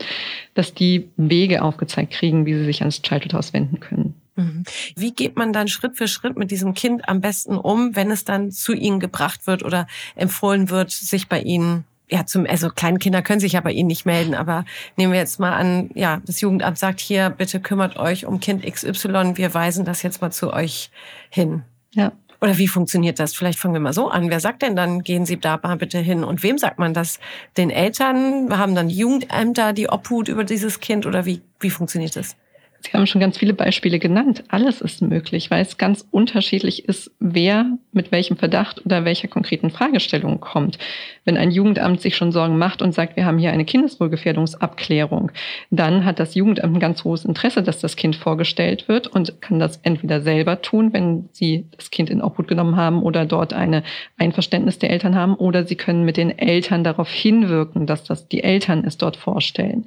dass 0.54 0.74
die 0.74 1.10
Wege 1.18 1.62
aufgezeigt 1.62 2.14
kriegen, 2.14 2.46
wie 2.46 2.54
sie 2.54 2.66
sich 2.66 2.82
ans 2.82 3.02
Childhood 3.02 3.34
House 3.34 3.54
wenden 3.54 3.80
können. 3.80 4.16
Mhm. 4.36 4.64
Wie 4.96 5.12
geht 5.12 5.36
man 5.36 5.52
dann 5.52 5.68
Schritt 5.68 5.98
für 5.98 6.08
Schritt 6.08 6.38
mit 6.38 6.50
diesem 6.52 6.74
Kind 6.74 7.10
am 7.10 7.22
besten 7.22 7.58
um, 7.58 7.96
wenn 7.96 8.10
es 8.10 8.24
dann 8.24 8.52
zu 8.52 8.74
Ihnen 8.74 9.00
gebracht 9.00 9.48
wird 9.48 9.64
oder 9.64 9.88
empfohlen 10.16 10.70
wird, 10.70 10.92
sich 10.92 11.28
bei 11.28 11.42
Ihnen 11.42 11.84
ja, 12.12 12.26
zum, 12.26 12.48
also 12.48 12.70
kleine 12.70 12.98
Kinder 12.98 13.22
können 13.22 13.40
sich 13.40 13.54
ja 13.54 13.62
bei 13.62 13.72
Ihnen 13.72 13.88
nicht 13.88 14.06
melden, 14.06 14.34
aber 14.34 14.66
nehmen 14.96 15.14
wir 15.14 15.20
jetzt 15.20 15.40
mal 15.40 15.54
an, 15.54 15.92
ja, 15.94 16.22
das 16.26 16.42
Jugendamt 16.42 16.80
sagt 16.80 17.00
hier, 17.00 17.30
bitte 17.30 17.60
kümmert 17.60 17.98
euch 17.98 18.26
um 18.26 18.40
Kind 18.40 18.66
XY, 18.66 19.34
wir 19.36 19.54
weisen 19.54 19.86
das 19.86 20.02
jetzt 20.02 20.22
mal 20.22 20.32
zu 20.32 20.52
euch 20.52 20.90
hin. 21.30 21.62
Ja. 21.94 22.12
Oder 22.42 22.58
wie 22.58 22.68
funktioniert 22.68 23.20
das? 23.20 23.34
Vielleicht 23.34 23.60
fangen 23.60 23.74
wir 23.74 23.82
mal 23.82 23.94
so 23.94 24.10
an. 24.10 24.30
Wer 24.30 24.40
sagt 24.40 24.62
denn 24.62 24.76
dann, 24.76 25.04
gehen 25.04 25.26
Sie 25.26 25.40
da 25.40 25.60
mal 25.62 25.76
bitte 25.76 26.00
hin? 26.00 26.24
Und 26.24 26.42
wem 26.42 26.58
sagt 26.58 26.80
man 26.80 26.94
das? 26.94 27.20
Den 27.58 27.70
Eltern? 27.70 28.58
Haben 28.58 28.76
dann 28.76 28.90
Jugendämter 28.90 29.74
die 29.74 29.90
Obhut 29.90 30.30
über 30.30 30.44
dieses 30.46 30.80
Kind? 30.80 31.06
Oder 31.06 31.26
wie, 31.26 31.42
wie 31.60 31.70
funktioniert 31.70 32.16
das? 32.16 32.38
Sie 32.82 32.92
haben 32.94 33.08
schon 33.08 33.20
ganz 33.20 33.38
viele 33.38 33.54
Beispiele 33.54 34.00
genannt. 34.00 34.44
Alles 34.48 34.80
ist 34.80 35.02
möglich, 35.02 35.52
weil 35.52 35.62
es 35.62 35.78
ganz 35.78 36.08
unterschiedlich 36.12 36.86
ist, 36.86 37.12
wer 37.20 37.78
mit 37.92 38.12
welchem 38.12 38.38
Verdacht 38.38 38.86
oder 38.86 39.04
welcher 39.04 39.28
konkreten 39.28 39.70
Fragestellung 39.70 40.40
kommt. 40.40 40.78
Wenn 41.26 41.36
ein 41.36 41.52
Jugendamt 41.52 42.00
sich 42.00 42.16
schon 42.16 42.32
Sorgen 42.32 42.58
macht 42.58 42.82
und 42.82 42.94
sagt, 42.94 43.18
wir 43.18 43.26
haben 43.26 43.38
hier 43.38 43.52
eine 43.52 43.66
Kindeswohlgefährdungsabklärung, 43.66 45.32
dann 45.70 46.06
hat 46.06 46.20
das 46.20 46.36
Jugendamt 46.36 46.76
ein 46.76 46.80
ganz 46.80 47.04
hohes 47.04 47.26
Interesse, 47.26 47.64
dass 47.64 47.80
das 47.80 47.98
Kind 47.98 48.16
vorgestellt 48.16 48.88
wird 48.88 49.08
und 49.08 49.42
kann 49.42 49.60
das 49.60 49.78
entweder 49.84 50.22
selber 50.22 50.62
tun, 50.62 50.94
wenn 50.94 51.28
sie 51.34 51.66
das 51.76 51.92
Kind 51.92 52.10
in 52.10 52.22
Obhut 52.22 52.48
genommen 52.48 52.78
haben 52.78 53.04
oder 53.04 53.26
dort 53.26 53.54
eine 53.54 53.84
Einverständnis 54.18 54.80
der 54.80 54.92
Eltern 54.92 55.16
haben, 55.16 55.36
oder 55.36 55.66
sie 55.66 55.76
können 55.76 56.06
mit 56.06 56.18
den 56.18 56.38
Eltern 56.38 56.84
darauf 56.84 57.12
hinwirken, 57.12 57.86
dass 57.86 58.04
das 58.04 58.28
die 58.28 58.44
Eltern 58.44 58.84
es 58.86 58.98
dort 58.98 59.18
vorstellen. 59.18 59.86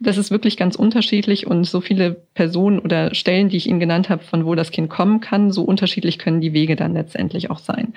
Das 0.00 0.16
ist 0.16 0.30
wirklich 0.30 0.56
ganz 0.56 0.76
unterschiedlich 0.76 1.46
und 1.46 1.64
so 1.64 1.80
viele 1.80 2.21
Personen 2.34 2.78
oder 2.78 3.14
Stellen, 3.14 3.48
die 3.48 3.56
ich 3.56 3.68
Ihnen 3.68 3.80
genannt 3.80 4.08
habe, 4.08 4.22
von 4.22 4.46
wo 4.46 4.54
das 4.54 4.70
Kind 4.70 4.90
kommen 4.90 5.20
kann, 5.20 5.50
so 5.50 5.62
unterschiedlich 5.62 6.18
können 6.18 6.40
die 6.40 6.52
Wege 6.52 6.76
dann 6.76 6.94
letztendlich 6.94 7.50
auch 7.50 7.58
sein. 7.58 7.94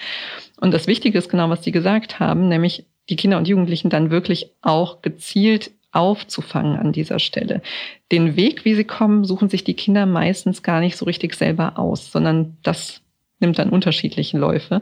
Und 0.60 0.74
das 0.74 0.88
Wichtige 0.88 1.18
ist 1.18 1.30
genau, 1.30 1.50
was 1.50 1.64
Sie 1.64 1.72
gesagt 1.72 2.20
haben, 2.20 2.48
nämlich 2.48 2.86
die 3.10 3.16
Kinder 3.16 3.38
und 3.38 3.48
Jugendlichen 3.48 3.90
dann 3.90 4.10
wirklich 4.10 4.52
auch 4.62 5.02
gezielt 5.02 5.72
aufzufangen 5.92 6.78
an 6.78 6.92
dieser 6.92 7.20
Stelle. 7.20 7.62
Den 8.12 8.36
Weg, 8.36 8.66
wie 8.66 8.76
sie 8.76 8.84
kommen, 8.84 9.24
suchen 9.24 9.50
sich 9.50 9.64
die 9.64 9.76
Kinder 9.76 10.06
meistens 10.06 10.62
gar 10.62 10.82
nicht 10.82 10.98
so 10.98 11.06
richtig 11.06 11.36
selber 11.36 11.80
aus, 11.80 12.12
sondern 12.12 12.58
das 12.64 13.02
nimmt 13.40 13.58
dann 13.58 13.70
unterschiedliche 13.70 14.38
Läufe. 14.38 14.82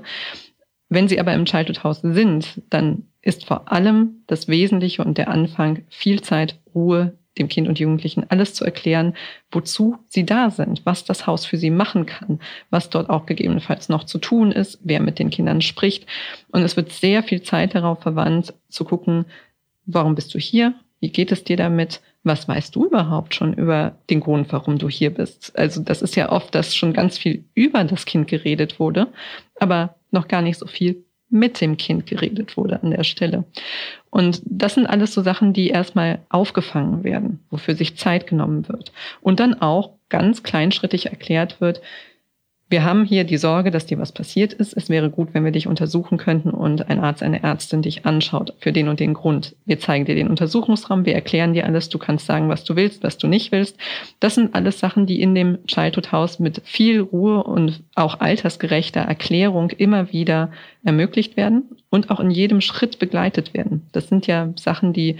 Wenn 0.89 1.07
sie 1.07 1.19
aber 1.19 1.33
im 1.33 1.45
Childhood 1.45 1.83
House 1.83 2.01
sind, 2.01 2.61
dann 2.69 3.03
ist 3.21 3.45
vor 3.45 3.71
allem 3.71 4.23
das 4.27 4.47
Wesentliche 4.47 5.03
und 5.03 5.17
der 5.17 5.29
Anfang 5.29 5.83
viel 5.89 6.21
Zeit, 6.21 6.59
Ruhe, 6.73 7.13
dem 7.37 7.47
Kind 7.47 7.67
und 7.67 7.79
Jugendlichen 7.79 8.25
alles 8.29 8.53
zu 8.53 8.63
erklären, 8.63 9.15
wozu 9.51 9.97
sie 10.07 10.25
da 10.25 10.49
sind, 10.49 10.85
was 10.85 11.05
das 11.05 11.25
Haus 11.27 11.45
für 11.45 11.57
sie 11.57 11.69
machen 11.69 12.05
kann, 12.05 12.39
was 12.69 12.89
dort 12.89 13.09
auch 13.09 13.25
gegebenenfalls 13.25 13.89
noch 13.89 14.03
zu 14.03 14.17
tun 14.19 14.51
ist, 14.51 14.79
wer 14.83 15.01
mit 15.01 15.19
den 15.19 15.29
Kindern 15.29 15.61
spricht. 15.61 16.05
Und 16.51 16.61
es 16.61 16.75
wird 16.75 16.91
sehr 16.91 17.23
viel 17.23 17.41
Zeit 17.41 17.75
darauf 17.75 18.01
verwandt, 18.01 18.53
zu 18.69 18.85
gucken, 18.85 19.25
warum 19.85 20.15
bist 20.15 20.33
du 20.33 20.39
hier? 20.39 20.75
Wie 20.99 21.09
geht 21.09 21.31
es 21.31 21.43
dir 21.43 21.57
damit? 21.57 22.01
Was 22.23 22.47
weißt 22.47 22.75
du 22.75 22.85
überhaupt 22.85 23.35
schon 23.35 23.53
über 23.53 23.97
den 24.09 24.21
Grund, 24.21 24.53
warum 24.53 24.77
du 24.77 24.87
hier 24.87 25.13
bist? 25.13 25.57
Also 25.57 25.81
das 25.81 26.01
ist 26.01 26.15
ja 26.15 26.31
oft, 26.31 26.55
dass 26.55 26.73
schon 26.73 26.93
ganz 26.93 27.17
viel 27.17 27.43
über 27.53 27.83
das 27.83 28.05
Kind 28.05 28.29
geredet 28.29 28.79
wurde, 28.79 29.07
aber 29.59 29.95
noch 30.11 30.29
gar 30.29 30.41
nicht 30.41 30.57
so 30.57 30.67
viel 30.67 31.03
mit 31.33 31.59
dem 31.61 31.77
Kind 31.77 32.05
geredet 32.05 32.57
wurde 32.57 32.81
an 32.81 32.91
der 32.91 33.03
Stelle. 33.03 33.43
Und 34.11 34.41
das 34.45 34.75
sind 34.75 34.85
alles 34.85 35.13
so 35.13 35.23
Sachen, 35.23 35.51
die 35.51 35.69
erstmal 35.69 36.19
aufgefangen 36.29 37.03
werden, 37.03 37.39
wofür 37.49 37.73
sich 37.73 37.97
Zeit 37.97 38.27
genommen 38.27 38.67
wird. 38.69 38.91
Und 39.19 39.39
dann 39.39 39.55
auch 39.55 39.93
ganz 40.09 40.43
kleinschrittig 40.43 41.07
erklärt 41.07 41.59
wird, 41.59 41.81
wir 42.73 42.83
haben 42.83 43.05
hier 43.05 43.23
die 43.23 43.37
Sorge, 43.37 43.69
dass 43.69 43.85
dir 43.85 43.99
was 43.99 44.11
passiert 44.11 44.51
ist. 44.51 44.75
Es 44.75 44.89
wäre 44.89 45.11
gut, 45.11 45.35
wenn 45.35 45.45
wir 45.45 45.51
dich 45.51 45.67
untersuchen 45.67 46.17
könnten 46.17 46.49
und 46.49 46.89
ein 46.89 46.99
Arzt, 46.99 47.21
eine 47.21 47.43
Ärztin 47.43 47.83
dich 47.83 48.07
anschaut 48.07 48.55
für 48.57 48.71
den 48.73 48.87
und 48.87 48.99
den 48.99 49.13
Grund. 49.13 49.55
Wir 49.67 49.77
zeigen 49.77 50.05
dir 50.05 50.15
den 50.15 50.27
Untersuchungsraum, 50.27 51.05
wir 51.05 51.13
erklären 51.13 51.53
dir 51.53 51.67
alles, 51.67 51.89
du 51.89 51.99
kannst 51.99 52.25
sagen, 52.25 52.49
was 52.49 52.63
du 52.63 52.75
willst, 52.75 53.03
was 53.03 53.19
du 53.19 53.27
nicht 53.27 53.51
willst. 53.51 53.77
Das 54.19 54.33
sind 54.33 54.55
alles 54.55 54.79
Sachen, 54.79 55.05
die 55.05 55.21
in 55.21 55.35
dem 55.35 55.63
Childhood 55.67 56.11
House 56.11 56.39
mit 56.39 56.63
viel 56.65 56.99
Ruhe 57.01 57.43
und 57.43 57.83
auch 57.93 58.21
altersgerechter 58.21 59.01
Erklärung 59.01 59.69
immer 59.69 60.11
wieder 60.11 60.49
ermöglicht 60.83 61.37
werden 61.37 61.65
und 61.91 62.09
auch 62.09 62.19
in 62.19 62.31
jedem 62.31 62.59
Schritt 62.59 62.97
begleitet 62.97 63.53
werden. 63.53 63.83
Das 63.91 64.07
sind 64.07 64.25
ja 64.25 64.51
Sachen, 64.55 64.93
die 64.93 65.17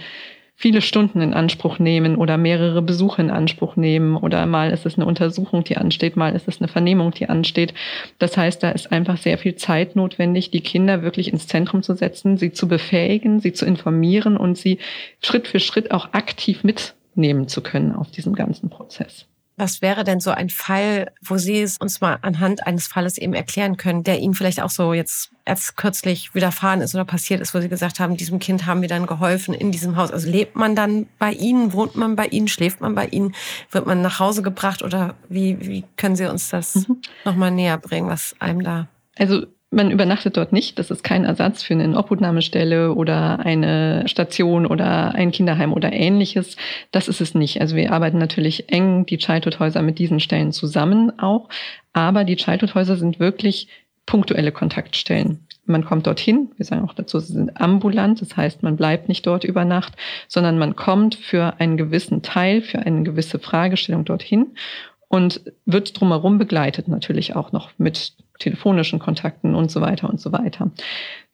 viele 0.56 0.80
Stunden 0.80 1.20
in 1.20 1.34
Anspruch 1.34 1.78
nehmen 1.78 2.16
oder 2.16 2.38
mehrere 2.38 2.80
Besuche 2.80 3.20
in 3.20 3.30
Anspruch 3.30 3.76
nehmen 3.76 4.16
oder 4.16 4.46
mal 4.46 4.70
ist 4.70 4.86
es 4.86 4.96
eine 4.96 5.06
Untersuchung, 5.06 5.64
die 5.64 5.76
ansteht, 5.76 6.16
mal 6.16 6.34
ist 6.34 6.48
es 6.48 6.60
eine 6.60 6.68
Vernehmung, 6.68 7.10
die 7.12 7.28
ansteht. 7.28 7.74
Das 8.18 8.36
heißt, 8.36 8.62
da 8.62 8.70
ist 8.70 8.92
einfach 8.92 9.16
sehr 9.16 9.38
viel 9.38 9.56
Zeit 9.56 9.96
notwendig, 9.96 10.50
die 10.50 10.60
Kinder 10.60 11.02
wirklich 11.02 11.32
ins 11.32 11.48
Zentrum 11.48 11.82
zu 11.82 11.94
setzen, 11.94 12.36
sie 12.36 12.52
zu 12.52 12.68
befähigen, 12.68 13.40
sie 13.40 13.52
zu 13.52 13.66
informieren 13.66 14.36
und 14.36 14.56
sie 14.56 14.78
Schritt 15.22 15.48
für 15.48 15.60
Schritt 15.60 15.90
auch 15.90 16.12
aktiv 16.12 16.62
mitnehmen 16.62 17.48
zu 17.48 17.60
können 17.60 17.92
auf 17.92 18.10
diesem 18.10 18.34
ganzen 18.34 18.70
Prozess. 18.70 19.26
Was 19.56 19.82
wäre 19.82 20.02
denn 20.02 20.18
so 20.18 20.30
ein 20.30 20.50
Fall, 20.50 21.12
wo 21.22 21.36
Sie 21.36 21.60
es 21.60 21.78
uns 21.78 22.00
mal 22.00 22.18
anhand 22.22 22.66
eines 22.66 22.88
Falles 22.88 23.18
eben 23.18 23.34
erklären 23.34 23.76
können, 23.76 24.02
der 24.02 24.18
Ihnen 24.18 24.34
vielleicht 24.34 24.60
auch 24.60 24.70
so 24.70 24.94
jetzt 24.94 25.30
erst 25.44 25.76
kürzlich 25.76 26.34
widerfahren 26.34 26.80
ist 26.80 26.94
oder 26.94 27.04
passiert 27.04 27.40
ist, 27.40 27.54
wo 27.54 27.60
Sie 27.60 27.68
gesagt 27.68 28.00
haben, 28.00 28.16
diesem 28.16 28.40
Kind 28.40 28.66
haben 28.66 28.82
wir 28.82 28.88
dann 28.88 29.06
geholfen 29.06 29.54
in 29.54 29.70
diesem 29.70 29.96
Haus? 29.96 30.10
Also 30.10 30.28
lebt 30.28 30.56
man 30.56 30.74
dann 30.74 31.06
bei 31.18 31.32
Ihnen, 31.32 31.72
wohnt 31.72 31.94
man 31.94 32.16
bei 32.16 32.26
Ihnen, 32.26 32.48
schläft 32.48 32.80
man 32.80 32.94
bei 32.94 33.06
Ihnen, 33.06 33.34
wird 33.70 33.86
man 33.86 34.02
nach 34.02 34.18
Hause 34.18 34.42
gebracht 34.42 34.82
oder 34.82 35.14
wie, 35.28 35.60
wie 35.60 35.84
können 35.96 36.16
Sie 36.16 36.26
uns 36.26 36.48
das 36.48 36.74
mhm. 36.74 37.00
nochmal 37.24 37.50
näher 37.50 37.78
bringen, 37.78 38.08
was 38.08 38.34
einem 38.40 38.62
da 38.62 38.88
also 39.16 39.46
man 39.74 39.90
übernachtet 39.90 40.36
dort 40.36 40.52
nicht. 40.52 40.78
Das 40.78 40.90
ist 40.90 41.02
kein 41.02 41.24
Ersatz 41.24 41.62
für 41.62 41.74
eine 41.74 41.84
Inobhutnahmestelle 41.84 42.94
oder 42.94 43.40
eine 43.40 44.06
Station 44.06 44.66
oder 44.66 45.14
ein 45.14 45.32
Kinderheim 45.32 45.72
oder 45.72 45.92
ähnliches. 45.92 46.56
Das 46.92 47.08
ist 47.08 47.20
es 47.20 47.34
nicht. 47.34 47.60
Also 47.60 47.76
wir 47.76 47.92
arbeiten 47.92 48.18
natürlich 48.18 48.72
eng, 48.72 49.06
die 49.06 49.18
Childhood-Häuser 49.18 49.82
mit 49.82 49.98
diesen 49.98 50.20
Stellen 50.20 50.52
zusammen 50.52 51.18
auch. 51.18 51.48
Aber 51.92 52.24
die 52.24 52.36
Childhood-Häuser 52.36 52.96
sind 52.96 53.18
wirklich 53.18 53.68
punktuelle 54.06 54.52
Kontaktstellen. 54.52 55.46
Man 55.66 55.84
kommt 55.84 56.06
dorthin, 56.06 56.50
wir 56.56 56.66
sagen 56.66 56.84
auch 56.84 56.92
dazu, 56.92 57.18
sie 57.20 57.32
sind 57.32 57.58
ambulant, 57.58 58.20
das 58.20 58.36
heißt, 58.36 58.62
man 58.62 58.76
bleibt 58.76 59.08
nicht 59.08 59.26
dort 59.26 59.44
über 59.44 59.64
Nacht, 59.64 59.94
sondern 60.28 60.58
man 60.58 60.76
kommt 60.76 61.14
für 61.14 61.58
einen 61.58 61.78
gewissen 61.78 62.20
Teil, 62.20 62.60
für 62.60 62.80
eine 62.80 63.02
gewisse 63.02 63.38
Fragestellung 63.38 64.04
dorthin 64.04 64.48
und 65.08 65.40
wird 65.64 65.98
drumherum 65.98 66.36
begleitet 66.36 66.88
natürlich 66.88 67.34
auch 67.34 67.52
noch 67.52 67.70
mit 67.78 68.12
telefonischen 68.38 68.98
Kontakten 68.98 69.54
und 69.54 69.70
so 69.70 69.80
weiter 69.80 70.08
und 70.08 70.20
so 70.20 70.32
weiter. 70.32 70.70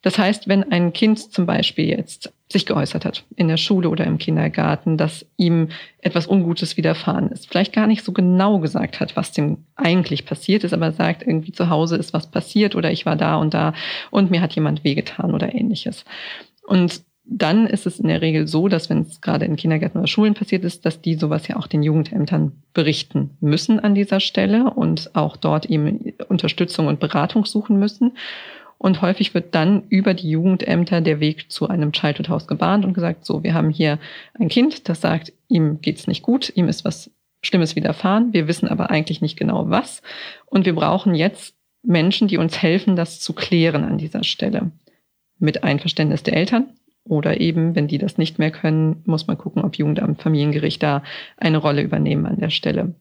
Das 0.01 0.17
heißt, 0.17 0.47
wenn 0.47 0.71
ein 0.71 0.93
Kind 0.93 1.19
zum 1.31 1.45
Beispiel 1.45 1.87
jetzt 1.87 2.33
sich 2.51 2.65
geäußert 2.65 3.05
hat 3.05 3.23
in 3.35 3.47
der 3.47 3.57
Schule 3.57 3.89
oder 3.89 4.05
im 4.05 4.17
Kindergarten, 4.17 4.97
dass 4.97 5.25
ihm 5.37 5.69
etwas 5.99 6.27
Ungutes 6.27 6.75
widerfahren 6.75 7.29
ist, 7.29 7.47
vielleicht 7.47 7.71
gar 7.71 7.87
nicht 7.87 8.03
so 8.03 8.11
genau 8.11 8.59
gesagt 8.59 8.99
hat, 8.99 9.15
was 9.15 9.31
dem 9.31 9.65
eigentlich 9.75 10.25
passiert 10.25 10.63
ist, 10.63 10.73
aber 10.73 10.91
sagt, 10.91 11.21
irgendwie 11.21 11.51
zu 11.51 11.69
Hause 11.69 11.97
ist 11.97 12.13
was 12.13 12.29
passiert 12.29 12.75
oder 12.75 12.91
ich 12.91 13.05
war 13.05 13.15
da 13.15 13.35
und 13.35 13.53
da 13.53 13.73
und 14.09 14.31
mir 14.31 14.41
hat 14.41 14.53
jemand 14.53 14.83
wehgetan 14.83 15.33
oder 15.33 15.53
ähnliches. 15.53 16.03
Und 16.65 17.03
dann 17.23 17.67
ist 17.67 17.85
es 17.85 17.99
in 17.99 18.07
der 18.07 18.21
Regel 18.21 18.47
so, 18.47 18.67
dass 18.67 18.89
wenn 18.89 19.01
es 19.01 19.21
gerade 19.21 19.45
in 19.45 19.55
Kindergärten 19.55 19.99
oder 19.99 20.07
Schulen 20.07 20.33
passiert 20.33 20.63
ist, 20.63 20.85
dass 20.85 21.01
die 21.01 21.15
sowas 21.15 21.47
ja 21.47 21.55
auch 21.57 21.67
den 21.67 21.83
Jugendämtern 21.83 22.51
berichten 22.73 23.37
müssen 23.39 23.79
an 23.79 23.95
dieser 23.95 24.19
Stelle 24.19 24.71
und 24.71 25.15
auch 25.15 25.37
dort 25.37 25.67
eben 25.67 26.13
Unterstützung 26.29 26.87
und 26.87 26.99
Beratung 26.99 27.45
suchen 27.45 27.77
müssen. 27.77 28.13
Und 28.77 29.03
häufig 29.03 29.35
wird 29.35 29.53
dann 29.53 29.83
über 29.89 30.15
die 30.15 30.31
Jugendämter 30.31 31.01
der 31.01 31.19
Weg 31.19 31.51
zu 31.51 31.67
einem 31.67 31.91
Childhood 31.91 32.29
House 32.29 32.47
gebahnt 32.47 32.83
und 32.83 32.93
gesagt, 32.93 33.25
so, 33.25 33.43
wir 33.43 33.53
haben 33.53 33.69
hier 33.69 33.99
ein 34.33 34.49
Kind, 34.49 34.89
das 34.89 35.01
sagt, 35.01 35.31
ihm 35.47 35.81
geht's 35.81 36.07
nicht 36.07 36.23
gut, 36.23 36.51
ihm 36.55 36.67
ist 36.67 36.83
was 36.83 37.11
Schlimmes 37.43 37.75
widerfahren, 37.75 38.33
wir 38.33 38.47
wissen 38.47 38.67
aber 38.67 38.89
eigentlich 38.89 39.21
nicht 39.21 39.37
genau 39.37 39.69
was. 39.69 40.01
Und 40.47 40.65
wir 40.65 40.73
brauchen 40.73 41.13
jetzt 41.13 41.55
Menschen, 41.83 42.27
die 42.27 42.37
uns 42.37 42.61
helfen, 42.61 42.95
das 42.95 43.19
zu 43.19 43.33
klären 43.33 43.83
an 43.83 43.99
dieser 43.99 44.23
Stelle. 44.23 44.71
Mit 45.37 45.63
Einverständnis 45.63 46.23
der 46.23 46.35
Eltern, 46.35 46.73
oder 47.03 47.39
eben, 47.39 47.75
wenn 47.75 47.87
die 47.87 47.97
das 47.97 48.17
nicht 48.17 48.39
mehr 48.39 48.51
können, 48.51 49.01
muss 49.05 49.27
man 49.27 49.37
gucken, 49.37 49.63
ob 49.63 49.75
Jugendamt, 49.75 50.21
Familiengericht 50.21 50.81
da 50.83 51.03
eine 51.37 51.57
Rolle 51.57 51.81
übernehmen 51.81 52.25
an 52.25 52.39
der 52.39 52.49
Stelle. 52.49 52.93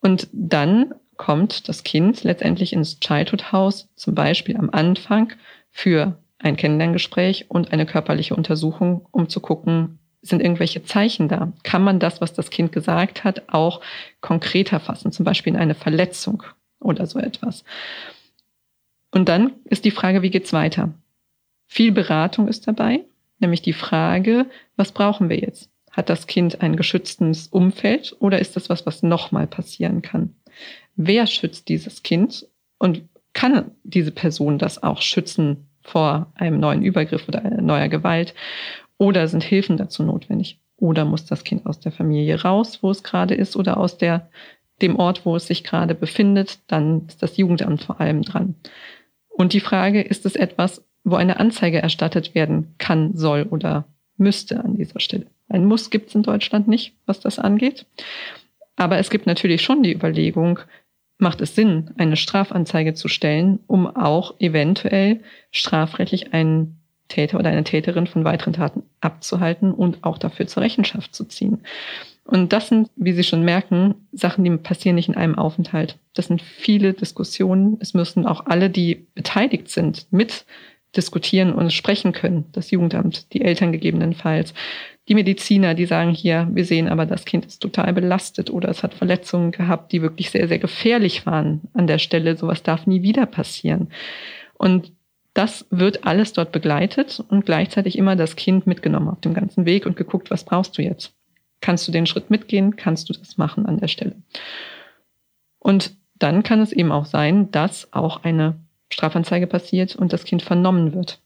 Und 0.00 0.28
dann 0.32 0.94
kommt 1.16 1.68
das 1.68 1.84
Kind 1.84 2.24
letztendlich 2.24 2.72
ins 2.72 2.98
Childhood 3.00 3.52
House, 3.52 3.88
zum 3.94 4.14
Beispiel 4.14 4.56
am 4.56 4.70
Anfang 4.70 5.32
für 5.70 6.18
ein 6.38 6.56
Kennenlerngespräch 6.56 7.46
und 7.48 7.72
eine 7.72 7.86
körperliche 7.86 8.34
Untersuchung, 8.34 9.06
um 9.10 9.28
zu 9.28 9.40
gucken, 9.40 9.98
sind 10.22 10.42
irgendwelche 10.42 10.82
Zeichen 10.82 11.28
da? 11.28 11.52
Kann 11.62 11.82
man 11.82 11.98
das, 11.98 12.20
was 12.20 12.32
das 12.32 12.50
Kind 12.50 12.72
gesagt 12.72 13.24
hat, 13.24 13.42
auch 13.48 13.80
konkreter 14.20 14.80
fassen, 14.80 15.12
zum 15.12 15.24
Beispiel 15.24 15.54
in 15.54 15.58
eine 15.58 15.74
Verletzung 15.74 16.42
oder 16.78 17.06
so 17.06 17.18
etwas? 17.18 17.64
Und 19.10 19.28
dann 19.28 19.52
ist 19.64 19.84
die 19.84 19.90
Frage, 19.90 20.22
wie 20.22 20.30
geht's 20.30 20.52
weiter? 20.52 20.94
Viel 21.72 21.92
Beratung 21.92 22.48
ist 22.48 22.66
dabei, 22.66 23.04
nämlich 23.38 23.62
die 23.62 23.72
Frage, 23.72 24.46
was 24.74 24.90
brauchen 24.90 25.28
wir 25.28 25.38
jetzt? 25.38 25.70
Hat 25.92 26.10
das 26.10 26.26
Kind 26.26 26.62
ein 26.62 26.74
geschütztes 26.74 27.46
Umfeld 27.46 28.16
oder 28.18 28.40
ist 28.40 28.56
das 28.56 28.68
was, 28.68 28.86
was 28.86 29.04
nochmal 29.04 29.46
passieren 29.46 30.02
kann? 30.02 30.34
Wer 30.96 31.28
schützt 31.28 31.68
dieses 31.68 32.02
Kind 32.02 32.48
und 32.80 33.02
kann 33.34 33.70
diese 33.84 34.10
Person 34.10 34.58
das 34.58 34.82
auch 34.82 35.00
schützen 35.00 35.68
vor 35.80 36.32
einem 36.34 36.58
neuen 36.58 36.82
Übergriff 36.82 37.28
oder 37.28 37.40
neuer 37.62 37.86
Gewalt? 37.86 38.34
Oder 38.98 39.28
sind 39.28 39.44
Hilfen 39.44 39.76
dazu 39.76 40.02
notwendig? 40.02 40.58
Oder 40.76 41.04
muss 41.04 41.24
das 41.24 41.44
Kind 41.44 41.66
aus 41.66 41.78
der 41.78 41.92
Familie 41.92 42.42
raus, 42.42 42.80
wo 42.82 42.90
es 42.90 43.04
gerade 43.04 43.36
ist, 43.36 43.54
oder 43.54 43.76
aus 43.76 43.96
der, 43.96 44.28
dem 44.82 44.96
Ort, 44.96 45.24
wo 45.24 45.36
es 45.36 45.46
sich 45.46 45.62
gerade 45.62 45.94
befindet? 45.94 46.58
Dann 46.66 47.06
ist 47.06 47.22
das 47.22 47.36
Jugendamt 47.36 47.84
vor 47.84 48.00
allem 48.00 48.22
dran. 48.22 48.56
Und 49.28 49.52
die 49.52 49.60
Frage, 49.60 50.02
ist 50.02 50.26
es 50.26 50.34
etwas, 50.34 50.84
wo 51.04 51.16
eine 51.16 51.40
Anzeige 51.40 51.82
erstattet 51.82 52.34
werden 52.34 52.74
kann, 52.78 53.16
soll 53.16 53.44
oder 53.44 53.84
müsste 54.16 54.62
an 54.62 54.76
dieser 54.76 55.00
Stelle. 55.00 55.26
Ein 55.48 55.64
Muss 55.64 55.90
gibt 55.90 56.08
es 56.08 56.14
in 56.14 56.22
Deutschland 56.22 56.68
nicht, 56.68 56.94
was 57.06 57.20
das 57.20 57.38
angeht. 57.38 57.86
Aber 58.76 58.98
es 58.98 59.10
gibt 59.10 59.26
natürlich 59.26 59.62
schon 59.62 59.82
die 59.82 59.92
Überlegung, 59.92 60.60
macht 61.18 61.40
es 61.40 61.54
Sinn, 61.54 61.90
eine 61.98 62.16
Strafanzeige 62.16 62.94
zu 62.94 63.08
stellen, 63.08 63.60
um 63.66 63.86
auch 63.86 64.34
eventuell 64.38 65.20
strafrechtlich 65.50 66.32
einen 66.32 66.80
Täter 67.08 67.38
oder 67.38 67.50
eine 67.50 67.64
Täterin 67.64 68.06
von 68.06 68.24
weiteren 68.24 68.54
Taten 68.54 68.84
abzuhalten 69.00 69.72
und 69.72 70.02
auch 70.02 70.16
dafür 70.16 70.46
zur 70.46 70.62
Rechenschaft 70.62 71.14
zu 71.14 71.24
ziehen. 71.24 71.58
Und 72.24 72.52
das 72.52 72.68
sind, 72.68 72.90
wie 72.96 73.12
Sie 73.12 73.24
schon 73.24 73.42
merken, 73.42 74.06
Sachen, 74.12 74.44
die 74.44 74.56
passieren 74.56 74.94
nicht 74.94 75.08
in 75.08 75.16
einem 75.16 75.34
Aufenthalt. 75.34 75.98
Das 76.14 76.26
sind 76.26 76.40
viele 76.40 76.92
Diskussionen. 76.92 77.76
Es 77.80 77.92
müssen 77.92 78.24
auch 78.24 78.46
alle, 78.46 78.70
die 78.70 79.06
beteiligt 79.14 79.68
sind, 79.68 80.06
mit 80.10 80.46
diskutieren 80.96 81.52
und 81.52 81.72
sprechen 81.72 82.12
können. 82.12 82.46
Das 82.52 82.70
Jugendamt, 82.70 83.32
die 83.32 83.42
Eltern 83.42 83.72
gegebenenfalls, 83.72 84.54
die 85.08 85.14
Mediziner, 85.14 85.74
die 85.74 85.86
sagen 85.86 86.12
hier, 86.12 86.48
wir 86.52 86.64
sehen 86.64 86.88
aber, 86.88 87.06
das 87.06 87.24
Kind 87.24 87.46
ist 87.46 87.60
total 87.60 87.92
belastet 87.92 88.50
oder 88.50 88.68
es 88.68 88.82
hat 88.82 88.94
Verletzungen 88.94 89.50
gehabt, 89.50 89.92
die 89.92 90.02
wirklich 90.02 90.30
sehr, 90.30 90.46
sehr 90.46 90.58
gefährlich 90.58 91.26
waren 91.26 91.62
an 91.74 91.86
der 91.86 91.98
Stelle. 91.98 92.36
Sowas 92.36 92.62
darf 92.62 92.86
nie 92.86 93.02
wieder 93.02 93.26
passieren. 93.26 93.88
Und 94.54 94.92
das 95.34 95.66
wird 95.70 96.04
alles 96.04 96.32
dort 96.32 96.52
begleitet 96.52 97.22
und 97.28 97.46
gleichzeitig 97.46 97.96
immer 97.96 98.16
das 98.16 98.36
Kind 98.36 98.66
mitgenommen 98.66 99.08
auf 99.08 99.20
dem 99.20 99.34
ganzen 99.34 99.64
Weg 99.64 99.86
und 99.86 99.96
geguckt, 99.96 100.30
was 100.30 100.44
brauchst 100.44 100.76
du 100.76 100.82
jetzt? 100.82 101.12
Kannst 101.60 101.86
du 101.86 101.92
den 101.92 102.06
Schritt 102.06 102.30
mitgehen? 102.30 102.76
Kannst 102.76 103.08
du 103.08 103.12
das 103.12 103.36
machen 103.36 103.66
an 103.66 103.78
der 103.78 103.88
Stelle? 103.88 104.16
Und 105.58 105.96
dann 106.18 106.42
kann 106.42 106.60
es 106.60 106.72
eben 106.72 106.92
auch 106.92 107.06
sein, 107.06 107.50
dass 107.50 107.92
auch 107.92 108.24
eine 108.24 108.60
Strafanzeige 108.90 109.46
passiert 109.46 109.96
und 109.96 110.12
das 110.12 110.24
Kind 110.24 110.42
vernommen 110.42 110.92
wird. 110.92 111.20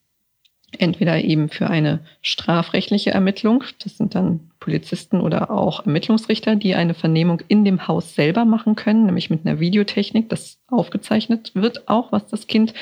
Entweder 0.78 1.22
eben 1.22 1.48
für 1.48 1.68
eine 1.68 2.00
strafrechtliche 2.20 3.10
Ermittlung, 3.10 3.64
das 3.82 3.96
sind 3.96 4.14
dann 4.14 4.50
Polizisten 4.58 5.20
oder 5.20 5.50
auch 5.50 5.86
Ermittlungsrichter, 5.86 6.56
die 6.56 6.74
eine 6.74 6.94
Vernehmung 6.94 7.42
in 7.48 7.64
dem 7.64 7.86
Haus 7.86 8.14
selber 8.14 8.44
machen 8.44 8.74
können, 8.74 9.06
nämlich 9.06 9.30
mit 9.30 9.46
einer 9.46 9.60
Videotechnik, 9.60 10.28
das 10.28 10.58
aufgezeichnet 10.68 11.52
wird, 11.54 11.88
auch 11.88 12.12
was 12.12 12.26
das 12.26 12.46
Kind 12.46 12.74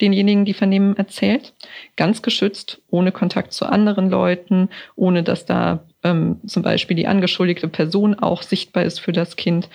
denjenigen, 0.00 0.44
die 0.44 0.54
vernehmen, 0.54 0.96
erzählt. 0.96 1.52
Ganz 1.96 2.22
geschützt, 2.22 2.82
ohne 2.88 3.12
Kontakt 3.12 3.52
zu 3.52 3.66
anderen 3.66 4.10
Leuten, 4.10 4.70
ohne 4.96 5.22
dass 5.22 5.46
da 5.46 5.84
ähm, 6.02 6.40
zum 6.46 6.62
Beispiel 6.62 6.96
die 6.96 7.06
angeschuldigte 7.06 7.68
Person 7.68 8.18
auch 8.18 8.42
sichtbar 8.42 8.84
ist 8.84 8.98
für 8.98 9.12
das 9.12 9.36
Kind, 9.36 9.68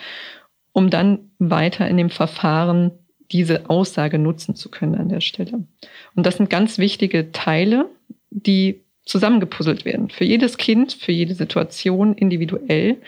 um 0.72 0.90
dann 0.90 1.30
weiter 1.38 1.86
in 1.88 1.96
dem 1.96 2.10
Verfahren 2.10 2.92
diese 3.32 3.68
Aussage 3.70 4.18
nutzen 4.18 4.54
zu 4.54 4.70
können 4.70 4.94
an 4.94 5.08
der 5.08 5.20
Stelle. 5.20 5.64
Und 6.14 6.26
das 6.26 6.36
sind 6.36 6.50
ganz 6.50 6.78
wichtige 6.78 7.32
Teile, 7.32 7.88
die 8.30 8.82
zusammengepuzzelt 9.04 9.84
werden. 9.84 10.10
Für 10.10 10.24
jedes 10.24 10.56
Kind, 10.56 10.92
für 10.92 11.12
jede 11.12 11.34
Situation 11.34 12.14
individuell. 12.14 13.00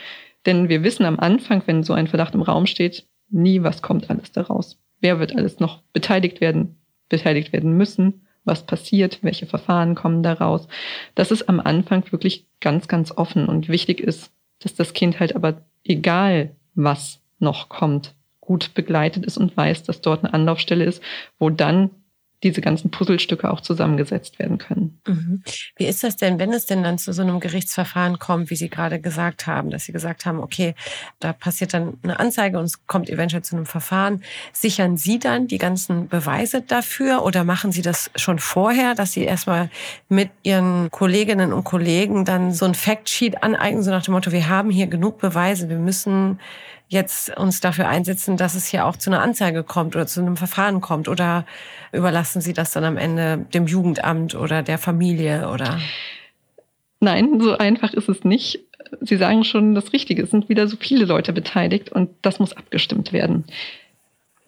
Denn 0.47 0.69
wir 0.69 0.83
wissen 0.83 1.07
am 1.07 1.21
Anfang, 1.21 1.63
wenn 1.67 1.83
so 1.83 1.93
ein 1.93 2.09
Verdacht 2.09 2.35
im 2.35 2.43
Raum 2.43 2.67
steht, 2.67 3.07
nie, 3.31 3.63
was 3.63 3.83
kommt 3.83 4.11
alles 4.11 4.33
daraus. 4.33 4.79
Wer 5.01 5.19
wird 5.19 5.37
alles 5.37 5.61
noch 5.61 5.83
beteiligt 5.93 6.41
werden, 6.41 6.77
beteiligt 7.09 7.53
werden 7.53 7.77
müssen, 7.77 8.27
was 8.45 8.67
passiert, 8.67 9.19
welche 9.23 9.47
Verfahren 9.47 9.95
kommen 9.95 10.23
daraus. 10.23 10.69
Das 11.15 11.31
ist 11.31 11.49
am 11.49 11.61
Anfang 11.61 12.11
wirklich 12.13 12.47
ganz, 12.61 12.89
ganz 12.89 13.13
offen 13.13 13.47
und 13.47 13.69
wichtig 13.69 14.01
ist, 14.01 14.33
dass 14.61 14.75
das 14.75 14.93
Kind 14.93 15.21
halt 15.21 15.37
aber 15.37 15.63
egal 15.85 16.55
was 16.75 17.21
noch 17.39 17.69
kommt, 17.69 18.15
gut 18.45 18.75
begleitet 18.75 19.25
ist 19.25 19.37
und 19.37 19.57
weiß, 19.57 19.83
dass 19.85 20.01
dort 20.01 20.25
eine 20.25 20.35
Anlaufstelle 20.35 20.85
ist, 20.85 21.03
wo 21.39 21.51
dann 21.51 21.91
diese 22.45 22.61
ganzen 22.61 22.91
Puzzlestücke 22.91 23.51
auch 23.51 23.61
zusammengesetzt 23.61 24.39
werden 24.39 24.59
können. 24.59 25.01
Mhm. 25.07 25.43
Wie 25.77 25.87
ist 25.87 26.05
das 26.05 26.17
denn, 26.17 26.39
wenn 26.39 26.53
es 26.53 26.67
denn 26.67 26.83
dann 26.83 26.99
zu 26.99 27.13
so 27.13 27.23
einem 27.23 27.41
Gerichtsverfahren 27.41 28.19
kommt, 28.19 28.51
wie 28.51 28.55
Sie 28.55 28.69
gerade 28.69 29.01
gesagt 29.01 29.47
haben, 29.47 29.71
dass 29.71 29.85
Sie 29.85 29.93
gesagt 29.93 30.27
haben, 30.27 30.41
okay, 30.41 30.75
da 31.21 31.33
passiert 31.33 31.73
dann 31.73 31.95
eine 32.03 32.21
Anzeige 32.21 32.59
und 32.59 32.67
es 32.67 32.87
kommt 32.87 33.09
eventuell 33.09 33.43
zu 33.43 33.57
einem 33.57 33.67
Verfahren. 33.67 34.23
Sichern 34.53 34.99
Sie 34.99 35.19
dann 35.19 35.49
die 35.49 35.59
ganzen 35.59 36.09
Beweise 36.09 36.61
dafür 36.61 37.25
oder 37.25 37.45
machen 37.45 37.73
Sie 37.73 37.83
das 37.83 38.11
schon 38.15 38.39
vorher, 38.39 38.95
dass 38.95 39.13
Sie 39.13 39.25
erstmal 39.25 39.71
mit 40.11 40.29
Ihren 40.43 40.91
Kolleginnen 40.91 41.53
und 41.53 41.65
Kollegen 41.65 42.27
dann 42.27 42.53
so 42.53 42.67
ein 42.67 42.75
Factsheet 42.75 43.43
aneignen, 43.43 43.83
so 43.83 43.91
nach 43.91 44.05
dem 44.05 44.13
Motto, 44.13 44.33
wir 44.33 44.49
haben 44.51 44.69
hier 44.69 44.87
genug 44.87 45.19
Beweise, 45.19 45.71
wir 45.71 45.79
müssen 45.79 46.39
jetzt 46.89 47.37
uns 47.37 47.61
dafür 47.61 47.89
einsetzen, 47.89 48.37
dass 48.37 48.55
es 48.55 48.67
hier 48.67 48.87
auch 48.87 48.97
zu 48.97 49.11
einer 49.11 49.23
Anzeige 49.23 49.63
kommt 49.63 49.97
oder 49.97 50.07
zu 50.07 50.21
einem 50.21 50.37
Verfahren 50.37 50.81
kommt? 50.81 51.09
Oder 51.09 51.45
überlassen 51.93 52.41
Sie 52.41 52.53
das 52.53 52.73
dann 52.73 52.85
am 52.85 52.97
Ende 52.97 53.47
dem 53.53 53.67
Jugendamt 53.67 54.35
oder 54.35 54.63
der 54.63 54.79
Familie 54.79 55.49
oder? 55.49 55.79
Nein, 57.01 57.41
so 57.41 57.57
einfach 57.57 57.93
ist 57.93 58.09
es 58.09 58.25
nicht. 58.25 58.61
Sie 59.01 59.17
sagen 59.17 59.45
schon 59.45 59.75
das 59.75 59.93
Richtige. 59.93 60.23
Es 60.23 60.31
sind 60.31 60.49
wieder 60.49 60.69
so 60.69 60.77
viele 60.77 61.05
Leute 61.05 61.33
beteiligt 61.33 61.91
und 61.93 62.11
das 62.23 62.39
muss 62.39 62.57
abgestimmt 62.57 63.13
werden. 63.13 63.45